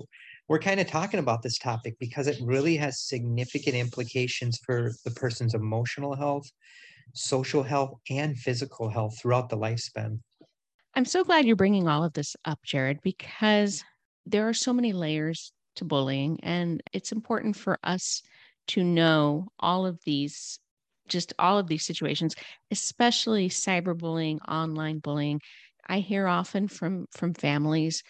we're 0.47 0.59
kind 0.59 0.79
of 0.79 0.87
talking 0.87 1.19
about 1.19 1.41
this 1.41 1.57
topic 1.57 1.95
because 1.99 2.27
it 2.27 2.37
really 2.41 2.75
has 2.77 3.01
significant 3.01 3.75
implications 3.75 4.59
for 4.63 4.91
the 5.03 5.11
person's 5.11 5.55
emotional 5.55 6.15
health, 6.15 6.49
social 7.13 7.63
health, 7.63 7.93
and 8.09 8.37
physical 8.37 8.89
health 8.89 9.17
throughout 9.19 9.49
the 9.49 9.57
lifespan. 9.57 10.19
I'm 10.93 11.05
so 11.05 11.23
glad 11.23 11.45
you're 11.45 11.55
bringing 11.55 11.87
all 11.87 12.03
of 12.03 12.13
this 12.13 12.35
up, 12.45 12.59
Jared, 12.63 13.01
because 13.01 13.83
there 14.25 14.47
are 14.47 14.53
so 14.53 14.71
many 14.71 14.93
layers 14.93 15.51
to 15.75 15.85
bullying, 15.85 16.39
and 16.41 16.81
it's 16.93 17.11
important 17.11 17.55
for 17.55 17.79
us 17.83 18.21
to 18.67 18.83
know 18.83 19.47
all 19.59 19.85
of 19.85 19.99
these 20.05 20.59
just 21.07 21.33
all 21.37 21.59
of 21.59 21.67
these 21.67 21.85
situations 21.85 22.35
especially 22.71 23.47
cyberbullying 23.47 24.39
online 24.47 24.97
bullying 24.97 25.39
i 25.87 25.99
hear 25.99 26.27
often 26.27 26.67
from 26.67 27.07
from 27.11 27.33
families 27.33 28.03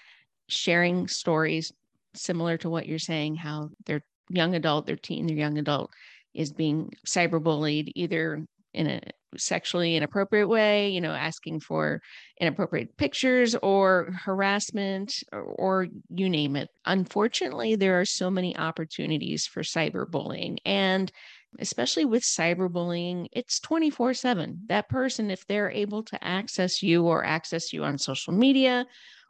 sharing 0.48 1.08
stories 1.08 1.72
similar 2.14 2.58
to 2.58 2.70
what 2.70 2.88
you're 2.88 3.00
saying 3.00 3.36
how 3.36 3.70
their 3.86 4.02
young 4.30 4.56
adult 4.56 4.86
their 4.86 4.96
teen 4.96 5.28
their 5.28 5.38
young 5.38 5.58
adult 5.58 5.92
is 6.34 6.52
being 6.52 6.92
cyberbullied 7.08 7.92
either 7.96 8.46
in 8.74 8.88
a 8.88 9.02
sexually 9.38 9.96
inappropriate 9.96 10.48
way, 10.48 10.90
you 10.90 11.02
know, 11.02 11.12
asking 11.12 11.60
for 11.60 12.02
inappropriate 12.40 12.98
pictures 12.98 13.56
or 13.56 14.14
harassment 14.24 15.24
or, 15.32 15.42
or, 15.42 15.88
you 16.10 16.30
name 16.30 16.56
it. 16.56 16.70
Unfortunately, 16.86 17.76
there 17.76 18.00
are 18.00 18.06
so 18.06 18.30
many 18.30 18.56
opportunities 18.58 19.48
for 19.48 19.62
cyberbullying. 19.62 20.58
And 20.66 21.12
especially 21.60 22.06
with 22.06 22.24
cyberbullying, 22.24 23.28
it's 23.32 23.60
24 23.60 24.14
7. 24.14 24.62
That 24.68 24.90
person, 24.90 25.32
if 25.32 25.46
they're 25.48 25.72
able 25.72 26.04
to 26.04 26.24
access 26.24 26.82
you 26.84 27.06
or 27.06 27.24
access 27.24 27.74
you 27.74 27.84
on 27.84 27.98
social 27.98 28.34
media 28.34 28.86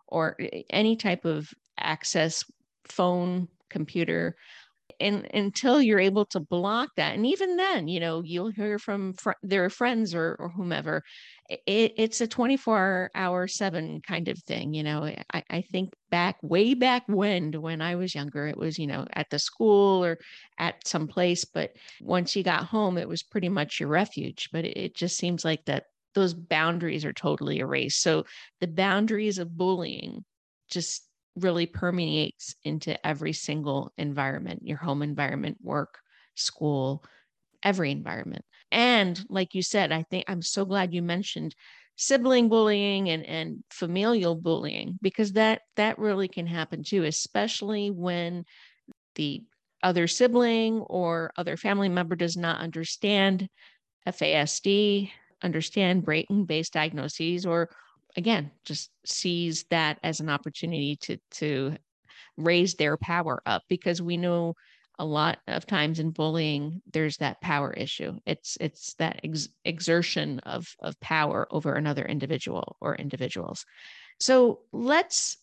or 0.07 0.37
any 0.69 0.95
type 0.95 1.25
of 1.25 1.53
access, 1.77 2.43
phone, 2.85 3.47
computer, 3.69 4.35
and 4.99 5.27
until 5.33 5.81
you're 5.81 5.99
able 5.99 6.25
to 6.25 6.39
block 6.39 6.89
that 6.97 7.15
and 7.15 7.25
even 7.25 7.55
then 7.57 7.87
you 7.87 7.99
know 7.99 8.21
you'll 8.23 8.51
hear 8.51 8.79
from 8.79 9.13
fr- 9.13 9.31
their 9.43 9.69
friends 9.69 10.13
or, 10.15 10.35
or 10.39 10.49
whomever 10.49 11.03
it, 11.49 11.93
it's 11.97 12.21
a 12.21 12.27
24 12.27 13.11
hour 13.15 13.47
7 13.47 14.01
kind 14.01 14.27
of 14.27 14.37
thing 14.43 14.73
you 14.73 14.83
know 14.83 15.03
eh, 15.03 15.21
I, 15.33 15.43
I 15.49 15.61
think 15.61 15.93
back 16.09 16.37
way 16.41 16.73
back 16.73 17.03
when 17.07 17.51
when 17.61 17.81
i 17.81 17.95
was 17.95 18.15
younger 18.15 18.47
it 18.47 18.57
was 18.57 18.77
you 18.77 18.87
know 18.87 19.05
at 19.13 19.29
the 19.29 19.39
school 19.39 20.03
or 20.03 20.17
at 20.57 20.87
some 20.87 21.07
place 21.07 21.45
but 21.45 21.71
once 22.01 22.35
you 22.35 22.43
got 22.43 22.65
home 22.65 22.97
it 22.97 23.07
was 23.09 23.23
pretty 23.23 23.49
much 23.49 23.79
your 23.79 23.89
refuge 23.89 24.49
but 24.51 24.65
it, 24.65 24.77
it 24.77 24.95
just 24.95 25.17
seems 25.17 25.45
like 25.45 25.65
that 25.65 25.85
those 26.13 26.33
boundaries 26.33 27.03
are 27.03 27.11
totally 27.11 27.59
erased. 27.59 28.01
So 28.01 28.23
the 28.61 28.67
boundaries 28.67 29.37
of 29.37 29.57
bullying 29.57 30.23
just 30.69 31.09
really 31.35 31.65
permeates 31.65 32.55
into 32.63 33.05
every 33.05 33.33
single 33.33 33.91
environment 33.97 34.61
your 34.63 34.77
home 34.77 35.01
environment, 35.01 35.57
work, 35.61 35.99
school, 36.35 37.03
every 37.63 37.91
environment. 37.91 38.45
And 38.71 39.23
like 39.29 39.53
you 39.53 39.61
said, 39.61 39.91
I 39.91 40.03
think 40.03 40.25
I'm 40.27 40.41
so 40.41 40.65
glad 40.65 40.93
you 40.93 41.01
mentioned 41.01 41.55
sibling 41.97 42.49
bullying 42.49 43.09
and, 43.09 43.25
and 43.25 43.63
familial 43.69 44.35
bullying 44.35 44.99
because 45.01 45.33
that 45.33 45.61
that 45.77 45.97
really 45.97 46.27
can 46.27 46.47
happen 46.47 46.83
too, 46.83 47.03
especially 47.03 47.89
when 47.89 48.43
the 49.15 49.43
other 49.83 50.07
sibling 50.07 50.79
or 50.81 51.31
other 51.37 51.57
family 51.57 51.89
member 51.89 52.15
does 52.15 52.35
not 52.35 52.59
understand 52.59 53.47
FASD, 54.07 55.11
understand 55.41 56.03
brain 56.03 56.45
based 56.45 56.73
diagnoses, 56.73 57.45
or 57.45 57.69
again 58.15 58.51
just 58.63 58.89
sees 59.05 59.65
that 59.69 59.99
as 60.03 60.19
an 60.19 60.29
opportunity 60.29 60.95
to 60.97 61.17
to 61.31 61.75
raise 62.37 62.75
their 62.75 62.97
power 62.97 63.41
up 63.45 63.63
because 63.69 64.01
we 64.01 64.17
know 64.17 64.53
a 64.97 65.05
lot 65.05 65.39
of 65.47 65.65
times 65.65 65.99
in 65.99 66.11
bullying 66.11 66.81
there's 66.91 67.17
that 67.17 67.41
power 67.41 67.71
issue. 67.73 68.17
It's 68.25 68.57
it's 68.61 68.93
that 68.95 69.19
ex- 69.23 69.49
exertion 69.65 70.39
of 70.39 70.67
of 70.79 70.99
power 71.01 71.47
over 71.51 71.73
another 71.73 72.05
individual 72.05 72.77
or 72.79 72.95
individuals. 72.95 73.65
So 74.19 74.61
let's 74.71 75.37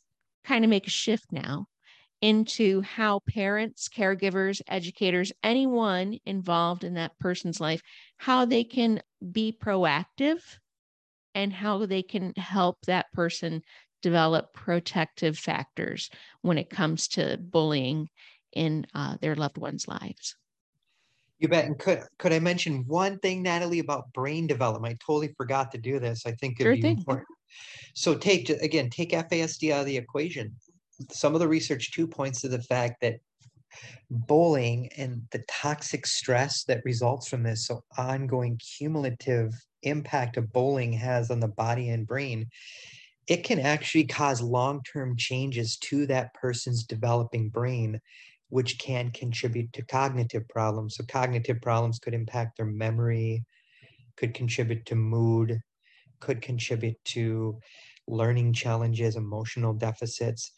kind 0.44 0.64
of 0.64 0.70
make 0.70 0.86
a 0.86 0.90
shift 0.90 1.26
now 1.30 1.66
into 2.22 2.80
how 2.82 3.20
parents 3.28 3.88
caregivers 3.88 4.62
educators 4.68 5.32
anyone 5.42 6.18
involved 6.24 6.84
in 6.84 6.94
that 6.94 7.18
person's 7.18 7.60
life 7.60 7.82
how 8.16 8.44
they 8.44 8.64
can 8.64 9.02
be 9.32 9.56
proactive 9.60 10.40
and 11.34 11.52
how 11.52 11.86
they 11.86 12.02
can 12.02 12.32
help 12.36 12.78
that 12.86 13.12
person 13.12 13.62
develop 14.02 14.52
protective 14.52 15.38
factors 15.38 16.10
when 16.42 16.58
it 16.58 16.70
comes 16.70 17.08
to 17.08 17.38
bullying 17.38 18.08
in 18.52 18.86
uh, 18.94 19.16
their 19.20 19.34
loved 19.34 19.58
ones' 19.58 19.88
lives. 19.88 20.36
You 21.38 21.48
bet. 21.48 21.64
And 21.64 21.78
could 21.78 22.04
could 22.18 22.32
I 22.32 22.38
mention 22.38 22.84
one 22.86 23.18
thing, 23.18 23.42
Natalie, 23.42 23.80
about 23.80 24.12
brain 24.12 24.46
development? 24.46 24.94
I 24.94 25.04
totally 25.04 25.34
forgot 25.36 25.72
to 25.72 25.78
do 25.78 25.98
this. 25.98 26.24
I 26.26 26.32
think 26.32 26.60
it'd 26.60 26.66
sure 26.66 26.76
be 26.76 26.98
important. 26.98 27.26
So 27.94 28.14
take 28.14 28.48
again, 28.48 28.90
take 28.90 29.10
FASD 29.10 29.72
out 29.72 29.80
of 29.80 29.86
the 29.86 29.96
equation. 29.96 30.54
Some 31.10 31.34
of 31.34 31.40
the 31.40 31.48
research 31.48 31.90
too 31.92 32.06
points 32.06 32.42
to 32.42 32.48
the 32.48 32.62
fact 32.62 33.00
that 33.00 33.16
bullying 34.10 34.88
and 34.96 35.22
the 35.30 35.42
toxic 35.48 36.06
stress 36.06 36.64
that 36.64 36.84
results 36.84 37.28
from 37.28 37.42
this, 37.42 37.66
so 37.66 37.82
ongoing 37.96 38.58
cumulative 38.58 39.52
impact 39.82 40.36
of 40.36 40.52
bullying 40.52 40.92
has 40.92 41.30
on 41.30 41.40
the 41.40 41.48
body 41.48 41.88
and 41.88 42.06
brain, 42.06 42.46
it 43.28 43.44
can 43.44 43.60
actually 43.60 44.04
cause 44.04 44.42
long 44.42 44.82
term 44.82 45.16
changes 45.16 45.76
to 45.78 46.06
that 46.06 46.34
person's 46.34 46.84
developing 46.84 47.48
brain, 47.48 48.00
which 48.48 48.78
can 48.78 49.10
contribute 49.10 49.72
to 49.72 49.82
cognitive 49.82 50.48
problems. 50.48 50.96
So, 50.96 51.04
cognitive 51.04 51.60
problems 51.60 51.98
could 51.98 52.14
impact 52.14 52.56
their 52.56 52.66
memory, 52.66 53.44
could 54.16 54.34
contribute 54.34 54.84
to 54.86 54.94
mood, 54.94 55.60
could 56.20 56.42
contribute 56.42 57.02
to 57.06 57.58
learning 58.08 58.52
challenges, 58.52 59.16
emotional 59.16 59.72
deficits. 59.72 60.52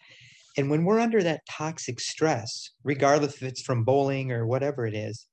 And 0.56 0.70
when 0.70 0.84
we're 0.84 1.00
under 1.00 1.22
that 1.22 1.46
toxic 1.50 2.00
stress, 2.00 2.70
regardless 2.84 3.34
if 3.36 3.42
it's 3.42 3.62
from 3.62 3.84
bowling 3.84 4.30
or 4.30 4.46
whatever 4.46 4.86
it 4.86 4.94
is, 4.94 5.26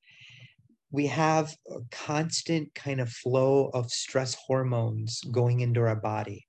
we 0.91 1.07
have 1.07 1.55
a 1.69 1.79
constant 1.91 2.73
kind 2.75 2.99
of 2.99 3.10
flow 3.10 3.69
of 3.73 3.91
stress 3.91 4.36
hormones 4.36 5.21
going 5.31 5.62
into 5.62 5.81
our 5.81 5.95
body. 5.95 6.47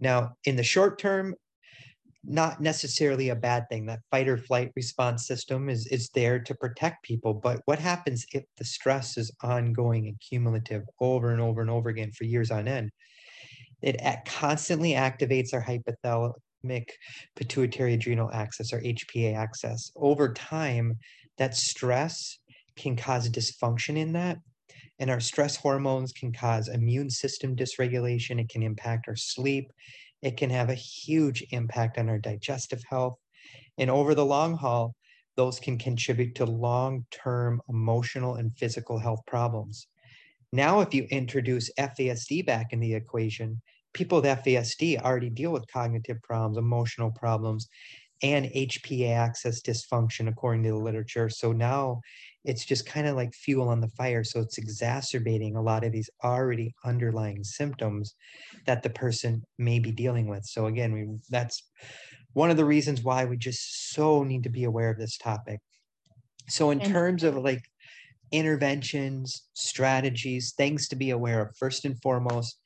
Now, 0.00 0.32
in 0.44 0.56
the 0.56 0.64
short 0.64 0.98
term, 0.98 1.34
not 2.24 2.60
necessarily 2.60 3.28
a 3.28 3.36
bad 3.36 3.68
thing. 3.68 3.86
That 3.86 4.00
fight 4.10 4.28
or 4.28 4.36
flight 4.36 4.72
response 4.76 5.26
system 5.26 5.68
is, 5.68 5.86
is 5.88 6.08
there 6.10 6.38
to 6.38 6.54
protect 6.54 7.04
people. 7.04 7.34
But 7.34 7.60
what 7.64 7.78
happens 7.78 8.24
if 8.32 8.44
the 8.56 8.64
stress 8.64 9.16
is 9.16 9.32
ongoing 9.42 10.06
and 10.06 10.20
cumulative 10.20 10.84
over 11.00 11.32
and 11.32 11.40
over 11.40 11.60
and 11.60 11.70
over 11.70 11.88
again 11.88 12.12
for 12.12 12.24
years 12.24 12.50
on 12.50 12.68
end? 12.68 12.90
It 13.80 14.00
constantly 14.26 14.92
activates 14.92 15.52
our 15.52 15.62
hypothalamic 15.62 16.34
pituitary 17.36 17.94
adrenal 17.94 18.30
axis 18.32 18.72
or 18.72 18.80
HPA 18.80 19.36
axis. 19.36 19.92
Over 19.96 20.32
time, 20.32 20.98
that 21.38 21.56
stress 21.56 22.38
can 22.76 22.96
cause 22.96 23.28
dysfunction 23.28 23.96
in 23.96 24.12
that. 24.12 24.38
And 24.98 25.10
our 25.10 25.20
stress 25.20 25.56
hormones 25.56 26.12
can 26.12 26.32
cause 26.32 26.68
immune 26.68 27.10
system 27.10 27.56
dysregulation. 27.56 28.40
It 28.40 28.48
can 28.48 28.62
impact 28.62 29.08
our 29.08 29.16
sleep. 29.16 29.72
It 30.22 30.36
can 30.36 30.50
have 30.50 30.70
a 30.70 30.74
huge 30.74 31.44
impact 31.50 31.98
on 31.98 32.08
our 32.08 32.18
digestive 32.18 32.82
health. 32.88 33.18
And 33.78 33.90
over 33.90 34.14
the 34.14 34.24
long 34.24 34.56
haul, 34.56 34.94
those 35.36 35.58
can 35.58 35.78
contribute 35.78 36.34
to 36.36 36.44
long 36.44 37.06
term 37.10 37.60
emotional 37.68 38.36
and 38.36 38.56
physical 38.56 38.98
health 38.98 39.20
problems. 39.26 39.86
Now, 40.52 40.80
if 40.80 40.92
you 40.92 41.04
introduce 41.04 41.72
FASD 41.78 42.44
back 42.44 42.72
in 42.72 42.80
the 42.80 42.94
equation, 42.94 43.60
people 43.92 44.20
with 44.20 44.44
FASD 44.44 45.00
already 45.00 45.30
deal 45.30 45.52
with 45.52 45.70
cognitive 45.70 46.22
problems, 46.22 46.56
emotional 46.56 47.10
problems, 47.10 47.68
and 48.22 48.46
HPA 48.46 49.16
axis 49.16 49.60
dysfunction, 49.62 50.28
according 50.28 50.62
to 50.62 50.70
the 50.70 50.76
literature. 50.76 51.28
So 51.28 51.52
now 51.52 52.00
it's 52.44 52.64
just 52.64 52.86
kind 52.86 53.06
of 53.06 53.16
like 53.16 53.34
fuel 53.34 53.68
on 53.68 53.80
the 53.80 53.88
fire. 53.88 54.24
So 54.24 54.40
it's 54.40 54.58
exacerbating 54.58 55.56
a 55.56 55.62
lot 55.62 55.84
of 55.84 55.92
these 55.92 56.10
already 56.22 56.72
underlying 56.84 57.42
symptoms 57.42 58.14
that 58.66 58.82
the 58.82 58.90
person 58.90 59.42
may 59.58 59.80
be 59.80 59.90
dealing 59.90 60.28
with. 60.28 60.44
So 60.44 60.66
again, 60.66 60.92
we 60.92 61.08
that's 61.30 61.64
one 62.32 62.50
of 62.50 62.56
the 62.56 62.64
reasons 62.64 63.02
why 63.02 63.24
we 63.24 63.36
just 63.36 63.90
so 63.92 64.22
need 64.22 64.44
to 64.44 64.50
be 64.50 64.64
aware 64.64 64.90
of 64.90 64.98
this 64.98 65.18
topic. 65.18 65.60
So 66.48 66.70
in 66.70 66.80
terms 66.80 67.24
of 67.24 67.36
like 67.36 67.62
interventions, 68.30 69.42
strategies, 69.52 70.54
things 70.56 70.88
to 70.88 70.96
be 70.96 71.10
aware 71.10 71.42
of, 71.42 71.56
first 71.56 71.84
and 71.84 72.00
foremost, 72.00 72.58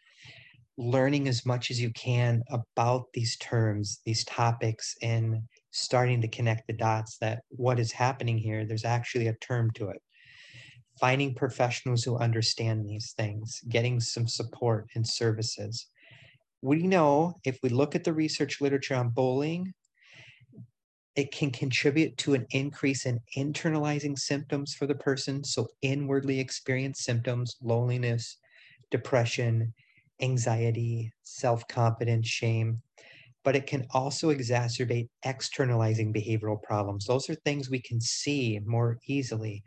learning 0.79 1.29
as 1.29 1.47
much 1.47 1.71
as 1.71 1.81
you 1.81 1.91
can 1.93 2.43
about 2.51 3.07
these 3.15 3.37
terms, 3.39 4.01
these 4.05 4.25
topics, 4.25 4.95
and 5.03 5.43
starting 5.71 6.21
to 6.21 6.29
connect 6.29 6.67
the 6.67 6.73
dots 6.73 7.17
that 7.19 7.43
what 7.49 7.79
is 7.79 7.93
happening 7.93 8.39
here, 8.39 8.65
there's 8.65 8.85
actually 8.85 9.29
a 9.29 9.37
term 9.37 9.71
to 9.75 9.89
it. 9.89 10.03
Finding 11.01 11.35
professionals 11.35 12.05
who 12.05 12.19
understand 12.19 12.87
these 12.87 13.13
things, 13.17 13.61
getting 13.69 14.01
some 14.01 14.27
support 14.27 14.87
and 14.95 15.07
services. 15.07 15.89
We 16.63 16.87
know 16.87 17.35
if 17.45 17.59
we 17.63 17.69
look 17.69 17.95
at 17.95 18.05
the 18.05 18.15
research 18.15 18.61
literature 18.61 18.95
on 18.95 19.11
bullying, 19.11 19.73
it 21.15 21.33
can 21.33 21.51
contribute 21.51 22.17
to 22.19 22.35
an 22.35 22.47
increase 22.51 23.07
in 23.07 23.19
internalizing 23.37 24.19
symptoms 24.19 24.75
for 24.75 24.87
the 24.87 24.95
person. 24.95 25.43
So, 25.45 25.69
inwardly 25.81 26.39
experienced 26.39 27.05
symptoms, 27.05 27.57
loneliness, 27.63 28.37
depression, 28.91 29.73
anxiety, 30.21 31.13
self 31.23 31.67
confidence, 31.69 32.27
shame. 32.29 32.83
But 33.45 33.57
it 33.57 33.67
can 33.67 33.87
also 33.91 34.35
exacerbate 34.35 35.09
externalizing 35.25 36.13
behavioral 36.13 36.61
problems. 36.63 37.07
Those 37.07 37.31
are 37.31 37.35
things 37.37 37.71
we 37.71 37.81
can 37.81 38.01
see 38.01 38.61
more 38.65 38.99
easily 39.07 39.63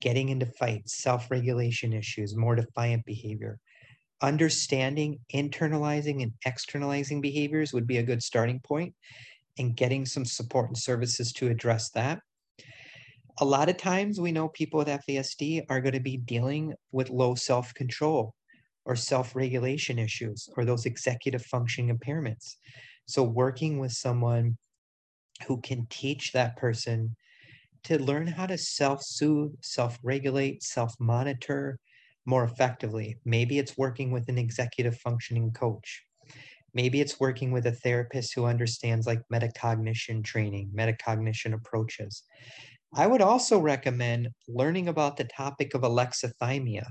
getting 0.00 0.28
into 0.28 0.46
fights, 0.46 1.02
self 1.02 1.30
regulation 1.30 1.92
issues, 1.92 2.36
more 2.36 2.54
defiant 2.54 3.04
behavior. 3.04 3.58
Understanding 4.20 5.20
internalizing 5.32 6.22
and 6.22 6.32
externalizing 6.44 7.20
behaviors 7.20 7.72
would 7.72 7.86
be 7.86 7.98
a 7.98 8.02
good 8.02 8.22
starting 8.22 8.60
point 8.60 8.94
and 9.58 9.76
getting 9.76 10.06
some 10.06 10.24
support 10.24 10.68
and 10.68 10.78
services 10.78 11.32
to 11.32 11.48
address 11.48 11.90
that. 11.90 12.20
A 13.40 13.44
lot 13.44 13.68
of 13.68 13.76
times 13.76 14.20
we 14.20 14.32
know 14.32 14.48
people 14.48 14.78
with 14.78 14.88
FASD 14.88 15.64
are 15.70 15.80
going 15.80 15.94
to 15.94 16.00
be 16.00 16.16
dealing 16.16 16.74
with 16.90 17.10
low 17.10 17.34
self 17.34 17.72
control 17.74 18.34
or 18.88 18.96
self 18.96 19.36
regulation 19.36 19.98
issues 19.98 20.48
or 20.56 20.64
those 20.64 20.86
executive 20.86 21.44
functioning 21.44 21.96
impairments. 21.96 22.54
So, 23.06 23.22
working 23.22 23.78
with 23.78 23.92
someone 23.92 24.56
who 25.46 25.60
can 25.60 25.86
teach 25.90 26.32
that 26.32 26.56
person 26.56 27.14
to 27.84 28.02
learn 28.02 28.26
how 28.26 28.46
to 28.46 28.58
self 28.58 29.02
soothe, 29.02 29.52
self 29.62 29.98
regulate, 30.02 30.62
self 30.62 30.94
monitor 30.98 31.78
more 32.26 32.44
effectively. 32.44 33.16
Maybe 33.24 33.58
it's 33.58 33.78
working 33.78 34.10
with 34.10 34.28
an 34.28 34.38
executive 34.38 34.96
functioning 34.98 35.52
coach. 35.52 36.02
Maybe 36.74 37.00
it's 37.00 37.20
working 37.20 37.52
with 37.52 37.66
a 37.66 37.72
therapist 37.72 38.34
who 38.34 38.44
understands 38.44 39.06
like 39.06 39.22
metacognition 39.32 40.24
training, 40.24 40.70
metacognition 40.76 41.54
approaches. 41.54 42.24
I 42.94 43.06
would 43.06 43.22
also 43.22 43.58
recommend 43.58 44.28
learning 44.48 44.88
about 44.88 45.16
the 45.16 45.24
topic 45.24 45.74
of 45.74 45.82
alexithymia. 45.82 46.86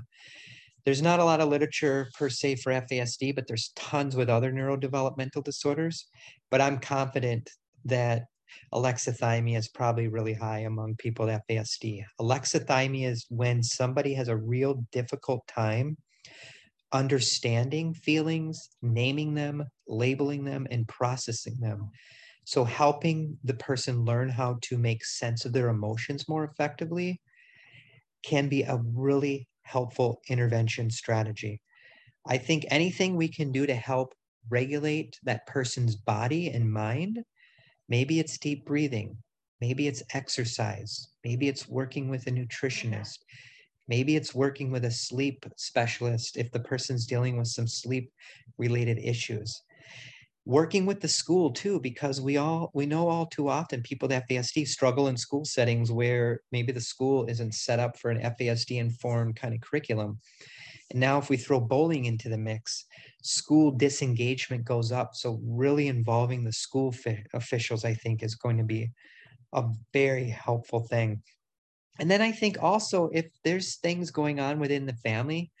There's 0.88 1.02
not 1.02 1.20
a 1.20 1.24
lot 1.24 1.42
of 1.42 1.50
literature 1.50 2.08
per 2.18 2.30
se 2.30 2.54
for 2.62 2.72
FASD, 2.72 3.34
but 3.34 3.46
there's 3.46 3.72
tons 3.76 4.16
with 4.16 4.30
other 4.30 4.50
neurodevelopmental 4.50 5.44
disorders. 5.44 6.06
But 6.50 6.62
I'm 6.62 6.78
confident 6.78 7.50
that 7.84 8.22
alexithymia 8.72 9.58
is 9.58 9.68
probably 9.68 10.08
really 10.08 10.32
high 10.32 10.60
among 10.60 10.96
people 10.96 11.26
with 11.26 11.42
FASD. 11.50 12.04
Alexithymia 12.18 13.06
is 13.06 13.26
when 13.28 13.62
somebody 13.62 14.14
has 14.14 14.28
a 14.28 14.38
real 14.38 14.82
difficult 14.90 15.46
time 15.46 15.98
understanding 16.90 17.92
feelings, 17.92 18.70
naming 18.80 19.34
them, 19.34 19.64
labeling 19.88 20.44
them, 20.44 20.66
and 20.70 20.88
processing 20.88 21.58
them. 21.60 21.90
So, 22.44 22.64
helping 22.64 23.36
the 23.44 23.52
person 23.52 24.06
learn 24.06 24.30
how 24.30 24.56
to 24.62 24.78
make 24.78 25.04
sense 25.04 25.44
of 25.44 25.52
their 25.52 25.68
emotions 25.68 26.30
more 26.30 26.44
effectively 26.44 27.20
can 28.22 28.48
be 28.48 28.62
a 28.62 28.80
really 28.94 29.46
helpful 29.68 30.20
intervention 30.28 30.90
strategy. 30.90 31.60
I 32.26 32.38
think 32.38 32.64
anything 32.70 33.16
we 33.16 33.28
can 33.28 33.52
do 33.52 33.66
to 33.66 33.74
help 33.74 34.14
regulate 34.50 35.18
that 35.24 35.46
person's 35.46 35.96
body 35.96 36.50
and 36.50 36.72
mind 36.72 37.24
Maybe 37.88 38.20
it's 38.20 38.38
deep 38.38 38.66
breathing. 38.66 39.16
Maybe 39.60 39.88
it's 39.88 40.02
exercise. 40.12 41.08
Maybe 41.24 41.48
it's 41.48 41.68
working 41.68 42.08
with 42.08 42.26
a 42.26 42.30
nutritionist. 42.30 43.18
Maybe 43.88 44.14
it's 44.16 44.34
working 44.34 44.70
with 44.70 44.84
a 44.84 44.90
sleep 44.90 45.46
specialist 45.56 46.36
if 46.36 46.52
the 46.52 46.60
person's 46.60 47.06
dealing 47.06 47.38
with 47.38 47.48
some 47.48 47.66
sleep 47.66 48.12
related 48.58 48.98
issues. 48.98 49.62
Working 50.48 50.86
with 50.86 51.02
the 51.02 51.08
school 51.08 51.52
too, 51.52 51.78
because 51.78 52.22
we 52.22 52.38
all 52.38 52.70
we 52.72 52.86
know 52.86 53.06
all 53.06 53.26
too 53.26 53.50
often 53.50 53.82
people 53.82 54.08
with 54.08 54.22
FASD 54.30 54.66
struggle 54.66 55.08
in 55.08 55.16
school 55.18 55.44
settings 55.44 55.92
where 55.92 56.40
maybe 56.52 56.72
the 56.72 56.80
school 56.80 57.26
isn't 57.26 57.52
set 57.52 57.78
up 57.78 57.98
for 57.98 58.10
an 58.10 58.22
FASD 58.22 58.78
informed 58.78 59.36
kind 59.36 59.52
of 59.52 59.60
curriculum. 59.60 60.18
And 60.90 61.00
now, 61.00 61.18
if 61.18 61.28
we 61.28 61.36
throw 61.36 61.60
bullying 61.60 62.06
into 62.06 62.30
the 62.30 62.38
mix, 62.38 62.86
school 63.22 63.72
disengagement 63.72 64.64
goes 64.64 64.90
up. 64.90 65.14
So, 65.14 65.38
really 65.44 65.86
involving 65.86 66.44
the 66.44 66.52
school 66.54 66.92
fi- 66.92 67.26
officials, 67.34 67.84
I 67.84 67.92
think, 67.92 68.22
is 68.22 68.34
going 68.34 68.56
to 68.56 68.64
be 68.64 68.90
a 69.52 69.64
very 69.92 70.30
helpful 70.30 70.80
thing. 70.80 71.22
And 71.98 72.10
then 72.10 72.22
I 72.22 72.32
think 72.32 72.56
also 72.62 73.10
if 73.12 73.26
there's 73.44 73.76
things 73.76 74.10
going 74.10 74.40
on 74.40 74.60
within 74.60 74.86
the 74.86 74.94
family, 74.94 75.52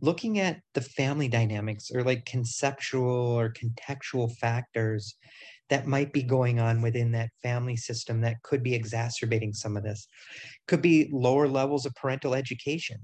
looking 0.00 0.38
at 0.38 0.60
the 0.74 0.80
family 0.80 1.28
dynamics 1.28 1.90
or 1.92 2.02
like 2.02 2.24
conceptual 2.24 3.08
or 3.08 3.52
contextual 3.52 4.34
factors 4.36 5.16
that 5.70 5.86
might 5.86 6.12
be 6.12 6.22
going 6.22 6.60
on 6.60 6.80
within 6.80 7.12
that 7.12 7.30
family 7.42 7.76
system 7.76 8.20
that 8.20 8.42
could 8.42 8.62
be 8.62 8.74
exacerbating 8.74 9.52
some 9.52 9.76
of 9.76 9.82
this 9.82 10.06
could 10.66 10.82
be 10.82 11.08
lower 11.12 11.48
levels 11.48 11.86
of 11.86 11.94
parental 11.94 12.34
education 12.34 12.98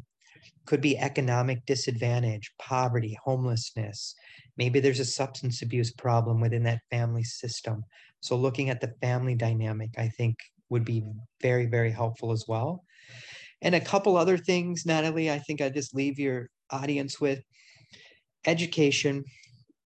could 0.66 0.81
be 0.81 0.99
economic 0.99 1.64
disadvantage, 1.66 2.51
poverty, 2.59 3.18
homelessness. 3.23 4.14
Maybe 4.57 4.81
there's 4.81 5.01
a 5.01 5.05
substance 5.05 5.62
abuse 5.62 5.92
problem 5.92 6.40
within 6.40 6.62
that 6.64 6.81
family 6.90 7.25
system. 7.25 7.85
So, 8.20 8.37
looking 8.37 8.70
at 8.70 8.81
the 8.81 8.94
family 9.03 9.35
dynamic, 9.35 9.90
I 9.99 10.09
think 10.09 10.37
would 10.70 10.85
be 10.85 11.05
very, 11.42 11.66
very 11.66 11.90
helpful 11.90 12.33
as 12.33 12.44
well. 12.49 12.85
And 13.61 13.75
a 13.75 13.81
couple 13.81 14.16
other 14.16 14.38
things, 14.38 14.85
Natalie, 14.87 15.31
I 15.31 15.38
think 15.38 15.61
I 15.61 15.68
just 15.68 15.94
leave 15.94 16.18
your 16.18 16.49
audience 16.70 17.20
with 17.20 17.42
education, 18.46 19.24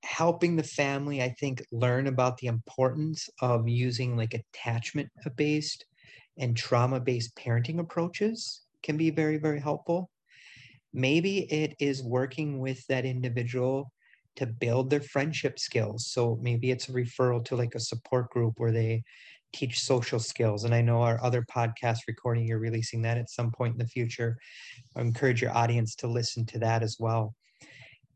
helping 0.04 0.56
the 0.56 0.64
family, 0.64 1.22
I 1.22 1.30
think, 1.30 1.64
learn 1.72 2.08
about 2.08 2.38
the 2.38 2.48
importance 2.48 3.30
of 3.42 3.68
using 3.68 4.16
like 4.16 4.34
attachment 4.34 5.10
based 5.36 5.86
and 6.38 6.56
trauma 6.56 7.00
based 7.00 7.36
parenting 7.36 7.80
approaches 7.80 8.62
can 8.84 8.98
be 8.98 9.10
very, 9.10 9.38
very 9.38 9.60
helpful 9.60 10.10
maybe 10.94 11.40
it 11.52 11.76
is 11.80 12.04
working 12.04 12.60
with 12.60 12.86
that 12.88 13.06
individual 13.06 13.92
to 14.36 14.46
build 14.46 14.90
their 14.90 15.02
friendship 15.02 15.60
skills. 15.60 16.08
So 16.08 16.38
maybe 16.42 16.72
it's 16.72 16.90
a 16.90 16.94
referral 16.94 17.44
to 17.46 17.56
like 17.56 17.76
a 17.76 17.80
support 17.80 18.30
group 18.30 18.56
where 18.58 18.72
they 18.72 19.04
teach 19.54 19.80
social 19.80 20.20
skills. 20.20 20.64
And 20.64 20.74
I 20.74 20.82
know 20.82 21.02
our 21.02 21.24
other 21.24 21.44
podcast 21.44 22.00
recording, 22.08 22.46
you're 22.46 22.60
releasing 22.60 23.02
that 23.04 23.18
at 23.18 23.30
some 23.30 23.52
point 23.52 23.74
in 23.74 23.80
the 23.80 23.88
future. 23.88 24.38
I 24.96 25.02
encourage 25.02 25.42
your 25.42 25.56
audience 25.56 25.96
to 25.96 26.08
listen 26.08 26.46
to 26.48 26.60
that 26.60 26.84
as 26.84 26.98
well. 27.00 27.36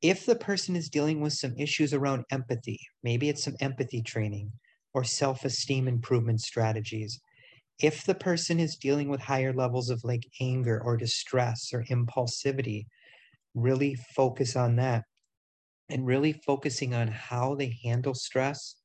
If 0.02 0.26
the 0.26 0.36
person 0.36 0.76
is 0.76 0.90
dealing 0.90 1.22
with 1.22 1.34
some 1.34 1.56
issues 1.58 1.94
around 1.94 2.26
empathy, 2.32 2.80
maybe 3.04 3.30
it's 3.30 3.44
some 3.44 3.56
empathy 3.60 4.02
training 4.02 4.52
or 4.94 5.04
self 5.04 5.46
esteem 5.46 5.88
improvement 5.88 6.42
strategies 6.42 7.20
if 7.82 8.06
the 8.06 8.16
person 8.16 8.60
is 8.60 8.76
dealing 8.76 9.10
with 9.10 9.22
higher 9.22 9.54
levels 9.54 9.90
of 9.90 10.04
like 10.04 10.28
anger 10.40 10.80
or 10.84 10.98
distress 10.98 11.72
or 11.74 11.84
impulsivity, 11.86 12.86
really 13.56 13.96
focus 14.16 14.56
on 14.56 14.76
that 14.76 15.04
and 15.90 16.06
really 16.06 16.34
focusing 16.34 16.94
on 16.94 17.08
how 17.08 17.56
they 17.56 17.78
handle 17.84 18.14
stress, 18.14 18.76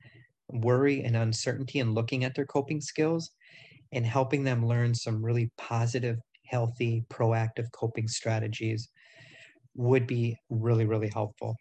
worry, 0.49 1.03
and 1.03 1.17
uncertainty 1.17 1.81
and 1.81 1.95
looking 1.95 2.25
at 2.25 2.35
their 2.35 2.47
coping 2.47 2.81
skills 2.81 3.31
and 3.93 4.05
helping 4.05 4.45
them 4.45 4.67
learn 4.67 4.95
some 4.95 5.25
really 5.25 5.51
positive, 5.57 6.19
healthy, 6.45 7.05
proactive 7.09 7.71
coping 7.73 8.09
strategies 8.09 8.89
would 9.75 10.07
be 10.07 10.37
really, 10.49 10.87
really 10.87 11.09
helpful. 11.09 11.57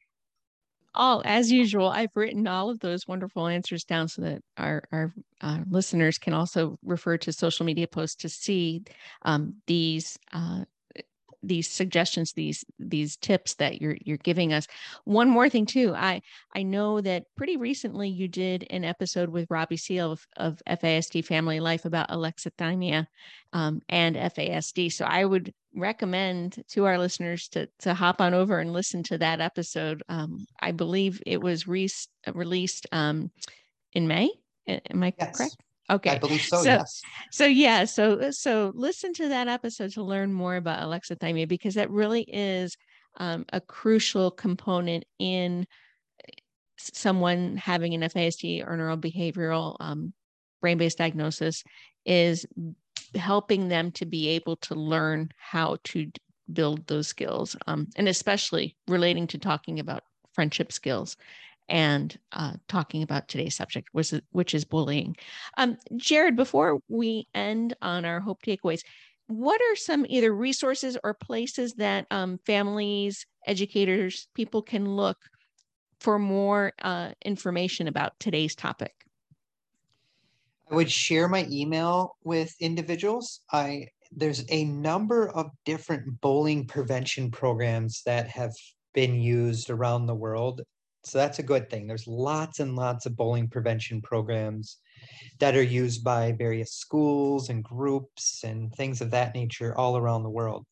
All 0.98 1.21
as 1.26 1.52
usual 1.52 1.89
i've 1.89 2.15
written 2.15 2.48
all 2.48 2.69
of 2.69 2.80
those 2.80 3.06
wonderful 3.06 3.48
answers 3.48 3.84
down 3.84 4.08
so 4.08 4.21
that 4.21 4.41
our 4.56 4.82
our 4.93 5.13
uh, 5.41 5.60
listeners 5.69 6.17
can 6.17 6.34
also 6.34 6.78
refer 6.84 7.17
to 7.17 7.34
social 7.34 7.65
media 7.65 7.86
posts 7.86 8.15
to 8.15 8.30
see 8.30 8.82
um, 9.24 9.56
these 9.67 10.17
uh, 10.32 10.63
these 11.47 11.69
suggestions 11.69 12.34
these 12.34 12.65
these 12.79 13.17
tips 13.17 13.55
that 13.55 13.81
you're 13.81 13.97
you're 14.03 14.17
giving 14.17 14.53
us. 14.53 14.67
One 15.03 15.29
more 15.29 15.49
thing 15.49 15.65
too 15.65 15.93
i 15.95 16.21
i 16.55 16.63
know 16.63 17.01
that 17.01 17.25
pretty 17.36 17.58
recently 17.58 18.10
you 18.10 18.27
did 18.27 18.65
an 18.69 18.84
episode 18.84 19.29
with 19.29 19.49
robbie 19.49 19.77
seal 19.77 20.12
of, 20.12 20.25
of 20.38 20.62
fasd 20.81 21.25
family 21.25 21.60
life 21.60 21.86
about 21.86 22.10
alexithymia 22.10 23.08
um, 23.53 23.81
and 23.89 24.15
fasd 24.15 24.91
so 24.91 25.05
i 25.05 25.25
would 25.25 25.53
recommend 25.75 26.63
to 26.69 26.86
our 26.86 26.97
listeners 26.97 27.47
to 27.49 27.67
to 27.79 27.93
hop 27.93 28.21
on 28.21 28.34
over 28.34 28.60
and 28.60 28.71
listen 28.71 29.03
to 29.03 29.17
that 29.17 29.41
episode. 29.41 30.01
Um, 30.08 30.45
i 30.62 30.71
believe 30.71 31.21
it 31.25 31.41
was 31.41 31.67
re- 31.67 31.89
released 32.34 32.88
um, 32.91 33.31
in 33.93 34.08
may 34.08 34.29
am 34.67 35.03
i 35.03 35.13
yes. 35.17 35.38
correct 35.38 35.58
Okay. 35.89 36.12
I 36.12 36.17
believe 36.17 36.41
so, 36.41 36.63
so, 36.63 36.69
yes. 36.69 37.02
So 37.32 37.46
yeah, 37.46 37.86
so 37.86 38.31
so 38.31 38.71
listen 38.75 39.13
to 39.13 39.29
that 39.29 39.48
episode 39.48 39.92
to 39.92 40.04
learn 40.04 40.33
more 40.33 40.56
about 40.56 40.81
alexithymia 40.81 41.48
because 41.48 41.75
that 41.75 41.92
really 41.92 42.23
is 42.23 42.75
um, 43.17 43.46
a 43.54 43.62
crucial 43.62 44.31
component 44.31 45.06
in 45.19 45.67
someone 46.77 47.56
having 47.58 47.94
an 47.94 48.02
FASD 48.02 48.65
or 48.65 48.77
neurobehavioral 48.77 49.77
um, 49.79 50.13
brain-based 50.62 50.98
diagnosis 50.98 51.63
is 52.06 52.46
helping 53.13 53.67
them 53.69 53.92
to 53.92 54.06
be 54.06 54.29
able 54.29 54.58
to 54.58 54.75
learn 54.75 55.29
how 55.38 55.77
to 55.83 56.12
build 56.52 56.86
those 56.88 57.08
skills 57.08 57.56
um, 57.67 57.88
and 57.96 58.08
especially 58.08 58.75
relating 58.88 59.27
to 59.27 59.38
talking 59.38 59.79
about 59.79 60.04
friendship 60.33 60.71
skills 60.71 61.15
and 61.67 62.17
uh, 62.31 62.53
talking 62.67 63.03
about 63.03 63.27
today's 63.27 63.55
subject, 63.55 63.89
which 63.91 64.13
is, 64.13 64.21
which 64.31 64.53
is 64.53 64.65
bullying. 64.65 65.15
Um, 65.57 65.77
Jared, 65.95 66.35
before 66.35 66.79
we 66.87 67.27
end 67.33 67.75
on 67.81 68.05
our 68.05 68.19
hope 68.19 68.43
takeaways, 68.43 68.81
what 69.27 69.59
are 69.61 69.75
some 69.75 70.05
either 70.07 70.33
resources 70.33 70.97
or 71.03 71.13
places 71.13 71.73
that 71.73 72.05
um, 72.11 72.39
families, 72.45 73.25
educators, 73.47 74.27
people 74.35 74.61
can 74.61 74.85
look 74.95 75.17
for 75.99 76.19
more 76.19 76.73
uh, 76.81 77.11
information 77.23 77.87
about 77.87 78.19
today's 78.19 78.55
topic? 78.55 78.93
I 80.69 80.75
would 80.75 80.91
share 80.91 81.27
my 81.27 81.47
email 81.49 82.17
with 82.23 82.53
individuals. 82.59 83.41
I 83.51 83.87
there's 84.11 84.45
a 84.49 84.65
number 84.65 85.29
of 85.29 85.49
different 85.65 86.21
bullying 86.21 86.65
prevention 86.67 87.31
programs 87.31 88.01
that 88.05 88.27
have 88.29 88.53
been 88.93 89.15
used 89.19 89.69
around 89.69 90.05
the 90.05 90.15
world. 90.15 90.61
So 91.06 91.19
that's 91.19 91.39
a 91.39 91.43
good 91.43 91.69
thing. 91.69 91.85
There's 91.85 92.08
lots 92.08 92.60
and 92.60 92.75
lots 92.75 93.06
of 93.06 93.15
bullying 93.15 93.47
prevention 93.47 94.01
programs 94.01 94.77
that 95.39 95.56
are 95.56 95.62
used 95.62 96.03
by 96.03 96.31
various 96.31 96.73
schools 96.73 97.49
and 97.49 97.63
groups 97.63 98.43
and 98.43 98.73
things 98.73 99.01
of 99.01 99.12
that 99.12 99.35
nature 99.35 99.77
all 99.77 99.97
around 99.97 100.23
the 100.23 100.29
world. 100.29 100.65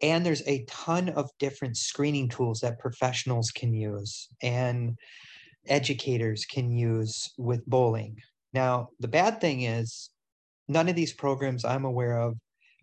And 0.00 0.24
there's 0.24 0.46
a 0.48 0.64
ton 0.64 1.10
of 1.10 1.30
different 1.38 1.76
screening 1.76 2.30
tools 2.30 2.60
that 2.60 2.78
professionals 2.78 3.50
can 3.50 3.74
use 3.74 4.28
and 4.42 4.96
educators 5.66 6.46
can 6.46 6.70
use 6.70 7.30
with 7.36 7.66
bullying. 7.66 8.16
Now, 8.54 8.88
the 9.00 9.08
bad 9.08 9.40
thing 9.40 9.62
is, 9.62 10.08
none 10.66 10.88
of 10.88 10.96
these 10.96 11.12
programs 11.12 11.64
I'm 11.66 11.84
aware 11.84 12.18
of 12.18 12.38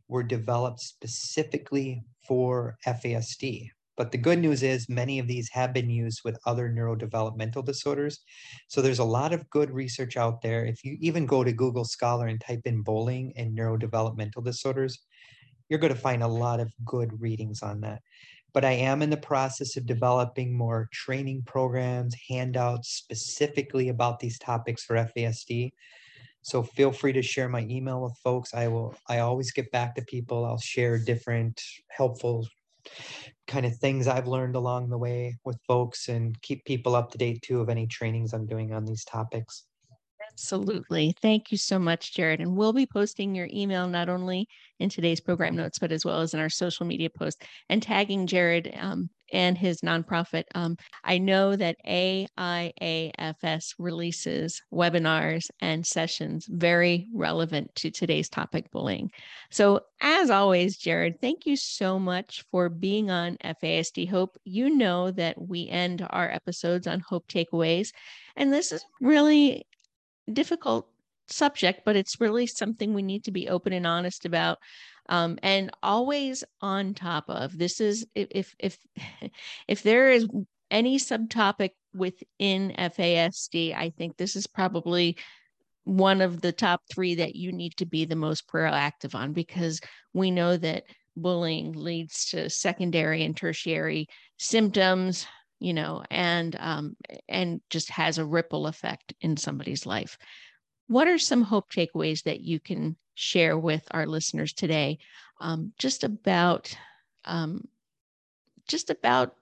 were 0.07 0.23
developed 0.23 0.81
specifically 0.81 2.03
for 2.27 2.77
FASD. 2.85 3.69
But 3.97 4.11
the 4.11 4.17
good 4.17 4.39
news 4.39 4.61
is 4.61 4.87
many 4.87 5.17
of 5.17 5.27
these 5.27 5.49
have 5.49 5.73
been 5.73 5.89
used 5.89 6.21
with 6.23 6.39
other 6.45 6.69
neurodevelopmental 6.69 7.65
disorders. 7.65 8.19
So 8.67 8.81
there's 8.81 8.99
a 8.99 9.03
lot 9.03 9.33
of 9.33 9.49
good 9.49 9.71
research 9.71 10.15
out 10.15 10.41
there. 10.41 10.65
If 10.65 10.85
you 10.85 10.97
even 11.01 11.25
go 11.25 11.43
to 11.43 11.51
Google 11.51 11.83
Scholar 11.83 12.27
and 12.27 12.39
type 12.39 12.61
in 12.65 12.83
bullying 12.83 13.33
and 13.35 13.57
neurodevelopmental 13.57 14.45
disorders, 14.45 14.99
you're 15.67 15.79
going 15.79 15.93
to 15.93 15.99
find 15.99 16.21
a 16.21 16.27
lot 16.27 16.59
of 16.59 16.71
good 16.85 17.19
readings 17.19 17.63
on 17.63 17.81
that. 17.81 18.01
But 18.53 18.63
I 18.63 18.71
am 18.71 19.01
in 19.01 19.09
the 19.09 19.17
process 19.17 19.75
of 19.77 19.85
developing 19.85 20.55
more 20.55 20.89
training 20.93 21.43
programs, 21.45 22.15
handouts 22.29 22.89
specifically 22.89 23.89
about 23.89 24.19
these 24.19 24.39
topics 24.39 24.83
for 24.83 24.95
FASD. 24.95 25.71
So 26.43 26.63
feel 26.63 26.91
free 26.91 27.13
to 27.13 27.21
share 27.21 27.49
my 27.49 27.67
email 27.69 28.01
with 28.01 28.17
folks. 28.23 28.53
I 28.53 28.67
will 28.67 28.95
I 29.09 29.19
always 29.19 29.51
get 29.51 29.69
back 29.71 29.95
to 29.95 30.01
people. 30.03 30.45
I'll 30.45 30.59
share 30.59 30.97
different 30.97 31.61
helpful 31.89 32.47
kind 33.47 33.65
of 33.65 33.75
things 33.75 34.07
I've 34.07 34.27
learned 34.27 34.55
along 34.55 34.89
the 34.89 34.97
way 34.97 35.37
with 35.45 35.57
folks 35.67 36.09
and 36.09 36.39
keep 36.41 36.65
people 36.65 36.95
up 36.95 37.11
to 37.11 37.17
date 37.17 37.41
too 37.41 37.61
of 37.61 37.69
any 37.69 37.87
trainings 37.87 38.33
I'm 38.33 38.45
doing 38.45 38.73
on 38.73 38.85
these 38.85 39.05
topics. 39.05 39.63
Absolutely. 40.31 41.15
Thank 41.21 41.51
you 41.51 41.57
so 41.57 41.79
much, 41.79 42.13
Jared. 42.13 42.41
And 42.41 42.55
we'll 42.55 42.73
be 42.73 42.85
posting 42.85 43.33
your 43.33 43.47
email 43.51 43.87
not 43.87 44.09
only 44.09 44.47
in 44.79 44.89
today's 44.89 45.21
program 45.21 45.55
notes, 45.55 45.79
but 45.79 45.91
as 45.91 46.05
well 46.05 46.21
as 46.21 46.33
in 46.33 46.39
our 46.39 46.49
social 46.49 46.85
media 46.85 47.09
post 47.09 47.41
and 47.69 47.81
tagging 47.81 48.27
Jared 48.27 48.73
um, 48.77 49.09
and 49.31 49.57
his 49.57 49.81
nonprofit. 49.81 50.43
Um, 50.55 50.77
I 51.03 51.17
know 51.17 51.55
that 51.55 51.77
AIAFS 51.87 53.73
releases 53.77 54.61
webinars 54.73 55.49
and 55.61 55.85
sessions 55.85 56.45
very 56.49 57.07
relevant 57.13 57.73
to 57.75 57.91
today's 57.91 58.29
topic 58.29 58.71
bullying. 58.71 59.11
So, 59.49 59.81
as 60.01 60.29
always, 60.29 60.77
Jared, 60.77 61.21
thank 61.21 61.45
you 61.45 61.55
so 61.55 61.99
much 61.99 62.43
for 62.51 62.69
being 62.69 63.09
on 63.11 63.37
FASD 63.43 64.09
Hope. 64.09 64.37
You 64.43 64.69
know 64.69 65.11
that 65.11 65.41
we 65.41 65.67
end 65.67 66.05
our 66.09 66.29
episodes 66.29 66.87
on 66.87 66.99
Hope 66.99 67.27
Takeaways. 67.27 67.89
And 68.35 68.53
this 68.53 68.71
is 68.71 68.83
really 69.01 69.65
difficult 70.31 70.87
subject, 71.29 71.81
but 71.85 71.95
it's 71.95 72.21
really 72.21 72.47
something 72.47 72.93
we 72.93 73.01
need 73.01 73.23
to 73.25 73.31
be 73.31 73.49
open 73.49 73.73
and 73.73 73.85
honest 73.87 74.25
about. 74.25 74.59
Um, 75.09 75.39
and 75.41 75.71
always 75.81 76.43
on 76.61 76.93
top 76.93 77.25
of 77.29 77.57
this 77.57 77.79
is 77.79 78.05
if 78.15 78.55
if 78.59 78.77
if 79.67 79.83
there 79.83 80.11
is 80.11 80.27
any 80.69 80.97
subtopic 80.97 81.71
within 81.93 82.73
FASD, 82.77 83.75
I 83.75 83.91
think 83.91 84.17
this 84.17 84.35
is 84.35 84.47
probably 84.47 85.17
one 85.85 86.21
of 86.21 86.41
the 86.41 86.51
top 86.51 86.81
three 86.91 87.15
that 87.15 87.35
you 87.35 87.53
need 87.53 87.77
to 87.77 87.85
be 87.85 88.03
the 88.03 88.15
most 88.15 88.47
proactive 88.47 89.15
on 89.15 89.31
because 89.31 89.79
we 90.13 90.31
know 90.31 90.57
that 90.57 90.83
bullying 91.15 91.71
leads 91.71 92.25
to 92.31 92.49
secondary 92.49 93.23
and 93.23 93.35
tertiary 93.35 94.07
symptoms 94.37 95.25
you 95.59 95.73
know, 95.73 96.03
and 96.11 96.55
um, 96.59 96.95
and 97.27 97.61
just 97.69 97.89
has 97.89 98.17
a 98.17 98.25
ripple 98.25 98.67
effect 98.67 99.13
in 99.21 99.37
somebody's 99.37 99.85
life. 99.85 100.17
What 100.87 101.07
are 101.07 101.17
some 101.17 101.41
hope 101.41 101.71
takeaways 101.71 102.23
that 102.23 102.41
you 102.41 102.59
can 102.59 102.95
share 103.17 103.57
with 103.57 103.81
our 103.91 104.05
listeners 104.05 104.53
today, 104.53 104.99
um, 105.41 105.73
just 105.79 106.03
about 106.03 106.77
um, 107.25 107.67
just 108.67 108.91
about 108.91 109.35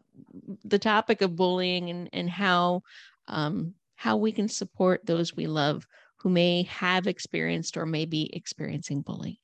the 0.63 0.79
topic 0.79 1.21
of 1.21 1.35
bullying 1.35 1.89
and 1.89 2.09
and 2.13 2.29
how 2.29 2.81
um, 3.27 3.73
how 3.95 4.15
we 4.15 4.31
can 4.31 4.47
support 4.47 5.05
those 5.05 5.35
we 5.35 5.45
love 5.45 5.85
who 6.15 6.29
may 6.29 6.63
have 6.63 7.05
experienced 7.05 7.75
or 7.75 7.85
may 7.85 8.05
be 8.05 8.33
experiencing 8.33 9.01
bullying? 9.01 9.37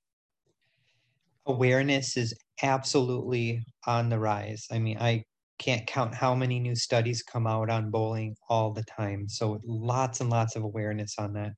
Awareness 1.45 2.15
is 2.15 2.33
absolutely 2.63 3.63
on 3.85 4.07
the 4.07 4.17
rise. 4.17 4.65
I 4.71 4.79
mean, 4.79 4.97
I 4.97 5.25
can't 5.59 5.85
count 5.85 6.15
how 6.15 6.33
many 6.33 6.59
new 6.59 6.75
studies 6.75 7.21
come 7.21 7.47
out 7.47 7.69
on 7.69 7.91
bullying 7.91 8.35
all 8.49 8.71
the 8.71 8.83
time. 8.83 9.27
So 9.27 9.59
lots 9.65 10.21
and 10.21 10.29
lots 10.29 10.55
of 10.55 10.63
awareness 10.63 11.15
on 11.19 11.33
that. 11.33 11.51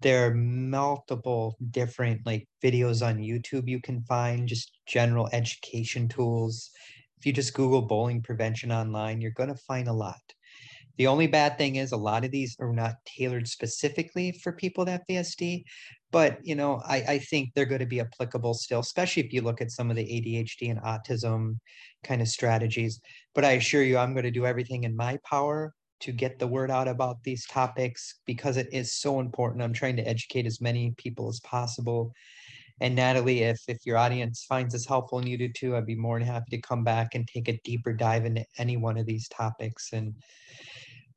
There 0.00 0.26
are 0.26 0.34
multiple 0.34 1.56
different 1.70 2.26
like 2.26 2.46
videos 2.62 3.06
on 3.06 3.18
YouTube 3.18 3.68
you 3.68 3.80
can 3.80 4.02
find, 4.02 4.46
just 4.46 4.78
general 4.86 5.28
education 5.32 6.08
tools. 6.08 6.70
If 7.18 7.24
you 7.24 7.32
just 7.32 7.54
Google 7.54 7.82
bullying 7.82 8.22
prevention 8.22 8.70
online, 8.70 9.20
you're 9.20 9.30
going 9.30 9.48
to 9.48 9.60
find 9.66 9.88
a 9.88 9.92
lot. 9.92 10.20
The 10.98 11.06
only 11.06 11.26
bad 11.26 11.58
thing 11.58 11.76
is 11.76 11.92
a 11.92 11.96
lot 11.96 12.24
of 12.24 12.30
these 12.30 12.56
are 12.58 12.72
not 12.72 12.96
tailored 13.04 13.48
specifically 13.48 14.32
for 14.32 14.52
people 14.52 14.84
with 14.84 15.00
FASD, 15.08 15.64
but 16.10 16.38
you 16.42 16.54
know, 16.54 16.80
I, 16.86 16.96
I 17.08 17.18
think 17.18 17.50
they're 17.54 17.66
going 17.66 17.80
to 17.80 17.86
be 17.86 18.00
applicable 18.00 18.54
still, 18.54 18.80
especially 18.80 19.24
if 19.24 19.32
you 19.32 19.42
look 19.42 19.60
at 19.60 19.70
some 19.70 19.90
of 19.90 19.96
the 19.96 20.04
ADHD 20.04 20.70
and 20.70 20.80
autism 20.80 21.58
kind 22.02 22.22
of 22.22 22.28
strategies. 22.28 23.00
But 23.34 23.44
I 23.44 23.52
assure 23.52 23.82
you, 23.82 23.98
I'm 23.98 24.14
going 24.14 24.24
to 24.24 24.30
do 24.30 24.46
everything 24.46 24.84
in 24.84 24.96
my 24.96 25.18
power 25.28 25.74
to 26.00 26.12
get 26.12 26.38
the 26.38 26.46
word 26.46 26.70
out 26.70 26.88
about 26.88 27.22
these 27.22 27.46
topics 27.46 28.20
because 28.26 28.56
it 28.56 28.68
is 28.72 28.92
so 28.92 29.20
important. 29.20 29.62
I'm 29.62 29.72
trying 29.72 29.96
to 29.96 30.08
educate 30.08 30.46
as 30.46 30.60
many 30.60 30.92
people 30.96 31.28
as 31.28 31.40
possible. 31.40 32.12
And 32.80 32.94
Natalie, 32.94 33.42
if 33.42 33.60
if 33.68 33.78
your 33.86 33.96
audience 33.96 34.44
finds 34.44 34.74
this 34.74 34.86
helpful 34.86 35.18
and 35.18 35.28
you 35.28 35.38
do 35.38 35.48
too, 35.48 35.76
I'd 35.76 35.86
be 35.86 35.94
more 35.94 36.18
than 36.18 36.28
happy 36.28 36.50
to 36.50 36.60
come 36.60 36.84
back 36.84 37.14
and 37.14 37.26
take 37.26 37.48
a 37.48 37.58
deeper 37.64 37.92
dive 37.92 38.26
into 38.26 38.44
any 38.58 38.76
one 38.76 38.98
of 38.98 39.06
these 39.06 39.28
topics. 39.28 39.92
And 39.92 40.14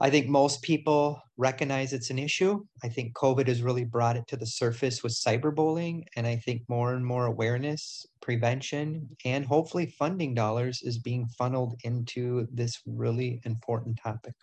I 0.01 0.09
think 0.09 0.29
most 0.29 0.61
people 0.61 1.21
recognize 1.35 1.91
it's 1.91 2.09
an 2.09 2.19
issue. 2.19 2.63
I 2.81 2.87
think 2.87 3.13
COVID 3.15 3.47
has 3.47 3.61
really 3.61 3.83
brought 3.83 4.15
it 4.15 4.25
to 4.27 4.37
the 4.37 4.45
surface 4.45 5.03
with 5.03 5.11
cyberbullying. 5.11 6.03
And 6.15 6.25
I 6.25 6.37
think 6.37 6.61
more 6.69 6.93
and 6.93 7.05
more 7.05 7.25
awareness, 7.25 8.05
prevention, 8.21 9.09
and 9.25 9.45
hopefully 9.45 9.87
funding 9.87 10.33
dollars 10.33 10.81
is 10.83 10.97
being 10.97 11.27
funneled 11.37 11.75
into 11.83 12.47
this 12.53 12.79
really 12.85 13.41
important 13.43 13.99
topic. 14.01 14.35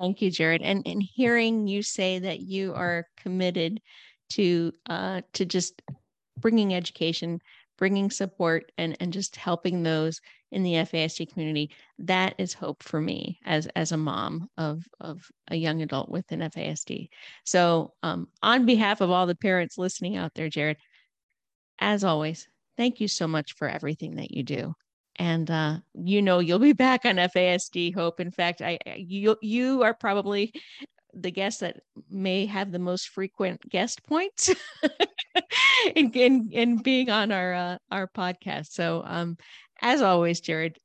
Thank 0.00 0.22
you, 0.22 0.30
Jared. 0.30 0.62
And, 0.62 0.82
and 0.86 1.02
hearing 1.02 1.66
you 1.66 1.82
say 1.82 2.18
that 2.18 2.40
you 2.40 2.74
are 2.74 3.06
committed 3.16 3.80
to 4.30 4.72
uh, 4.88 5.22
to 5.34 5.44
just 5.44 5.80
bringing 6.38 6.74
education, 6.74 7.40
bringing 7.78 8.10
support, 8.10 8.72
and 8.76 8.96
and 9.00 9.12
just 9.12 9.36
helping 9.36 9.82
those 9.82 10.20
in 10.50 10.62
the 10.62 10.72
FASD 10.74 11.32
community, 11.32 11.70
that 11.98 12.34
is 12.38 12.54
hope 12.54 12.82
for 12.82 13.00
me 13.00 13.38
as 13.44 13.66
as 13.76 13.92
a 13.92 13.96
mom 13.96 14.48
of 14.56 14.84
of 15.00 15.28
a 15.48 15.56
young 15.56 15.82
adult 15.82 16.08
with 16.10 16.30
an 16.32 16.40
FASD. 16.40 17.08
So, 17.44 17.92
um, 18.02 18.28
on 18.42 18.66
behalf 18.66 19.00
of 19.00 19.10
all 19.10 19.26
the 19.26 19.36
parents 19.36 19.78
listening 19.78 20.16
out 20.16 20.34
there, 20.34 20.48
Jared, 20.48 20.78
as 21.78 22.02
always, 22.04 22.48
thank 22.76 23.00
you 23.00 23.08
so 23.08 23.28
much 23.28 23.54
for 23.54 23.68
everything 23.68 24.16
that 24.16 24.32
you 24.32 24.42
do. 24.42 24.74
And 25.16 25.50
uh, 25.50 25.78
you 25.94 26.22
know 26.22 26.40
you'll 26.40 26.58
be 26.58 26.72
back 26.72 27.04
on 27.04 27.16
FASD 27.16 27.94
Hope. 27.94 28.20
In 28.20 28.30
fact, 28.30 28.60
I 28.62 28.78
you 28.96 29.36
you 29.40 29.82
are 29.82 29.94
probably 29.94 30.52
the 31.14 31.30
guest 31.30 31.60
that 31.60 31.76
may 32.10 32.46
have 32.46 32.72
the 32.72 32.78
most 32.78 33.08
frequent 33.08 33.60
guest 33.68 34.02
points 34.04 34.50
in, 35.94 36.10
in, 36.12 36.48
in 36.52 36.76
being 36.78 37.10
on 37.10 37.32
our 37.32 37.54
uh, 37.54 37.78
our 37.90 38.08
podcast. 38.08 38.68
So 38.72 39.02
um, 39.06 39.36
as 39.80 40.02
always, 40.02 40.40
Jared, 40.40 40.78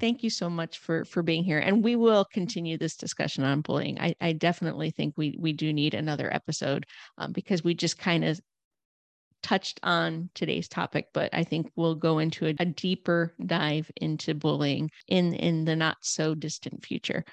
thank 0.00 0.22
you 0.22 0.30
so 0.30 0.50
much 0.50 0.78
for 0.78 1.04
for 1.04 1.22
being 1.22 1.44
here 1.44 1.58
and 1.58 1.82
we 1.82 1.96
will 1.96 2.24
continue 2.32 2.76
this 2.76 2.96
discussion 2.96 3.44
on 3.44 3.62
bullying 3.62 3.98
i, 3.98 4.14
I 4.20 4.32
definitely 4.32 4.90
think 4.90 5.14
we 5.16 5.36
we 5.40 5.54
do 5.54 5.72
need 5.72 5.94
another 5.94 6.30
episode 6.34 6.84
um, 7.16 7.32
because 7.32 7.64
we 7.64 7.74
just 7.74 7.98
kind 7.98 8.22
of 8.22 8.38
touched 9.46 9.78
on 9.84 10.28
today's 10.34 10.66
topic, 10.66 11.06
but 11.14 11.30
I 11.32 11.44
think 11.44 11.70
we'll 11.76 11.94
go 11.94 12.18
into 12.18 12.46
a, 12.46 12.54
a 12.58 12.64
deeper 12.64 13.32
dive 13.44 13.88
into 13.94 14.34
bullying 14.34 14.90
in, 15.06 15.34
in 15.34 15.64
the 15.64 15.76
not 15.76 15.98
so 16.00 16.34
distant 16.34 16.84
future. 16.84 17.24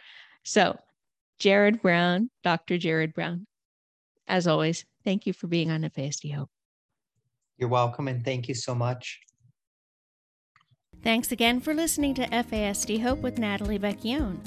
So, 0.44 0.78
Jared 1.40 1.82
Brown, 1.82 2.30
Dr. 2.44 2.78
Jared 2.78 3.16
Brown, 3.16 3.48
as 4.28 4.46
always, 4.46 4.86
thank 5.04 5.26
you 5.26 5.34
for 5.34 5.48
being 5.48 5.72
on 5.72 5.82
FASD 5.82 6.36
Hope. 6.36 6.52
You're 7.58 7.70
welcome, 7.70 8.08
and 8.08 8.24
thank 8.24 8.48
you 8.48 8.54
so 8.54 8.76
much. 8.76 9.20
Thanks 11.02 11.32
again 11.32 11.60
for 11.62 11.74
listening 11.74 12.14
to 12.14 12.28
FASD 12.28 13.02
Hope 13.02 13.20
with 13.20 13.40
Natalie 13.40 13.80
Vecchione. 13.80 14.38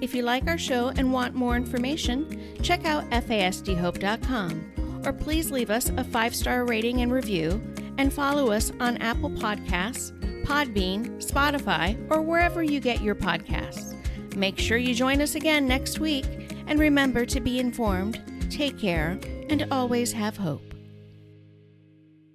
If 0.00 0.14
you 0.14 0.22
like 0.22 0.46
our 0.46 0.58
show 0.58 0.92
and 0.96 1.12
want 1.12 1.34
more 1.34 1.56
information, 1.56 2.56
check 2.62 2.84
out 2.84 3.10
fasdhope.com 3.10 4.75
or 5.06 5.12
please 5.12 5.50
leave 5.50 5.70
us 5.70 5.90
a 5.96 6.04
five 6.04 6.34
star 6.34 6.64
rating 6.64 7.00
and 7.00 7.12
review 7.12 7.62
and 7.98 8.12
follow 8.12 8.50
us 8.50 8.72
on 8.80 8.98
Apple 8.98 9.30
Podcasts, 9.30 10.12
Podbean, 10.44 11.22
Spotify, 11.24 11.96
or 12.10 12.20
wherever 12.20 12.62
you 12.62 12.80
get 12.80 13.00
your 13.00 13.14
podcasts. 13.14 13.94
Make 14.36 14.58
sure 14.58 14.76
you 14.76 14.94
join 14.94 15.22
us 15.22 15.34
again 15.34 15.66
next 15.66 15.98
week 15.98 16.26
and 16.66 16.78
remember 16.78 17.24
to 17.24 17.40
be 17.40 17.58
informed, 17.58 18.20
take 18.50 18.78
care, 18.78 19.18
and 19.48 19.66
always 19.70 20.12
have 20.12 20.36
hope. 20.36 20.75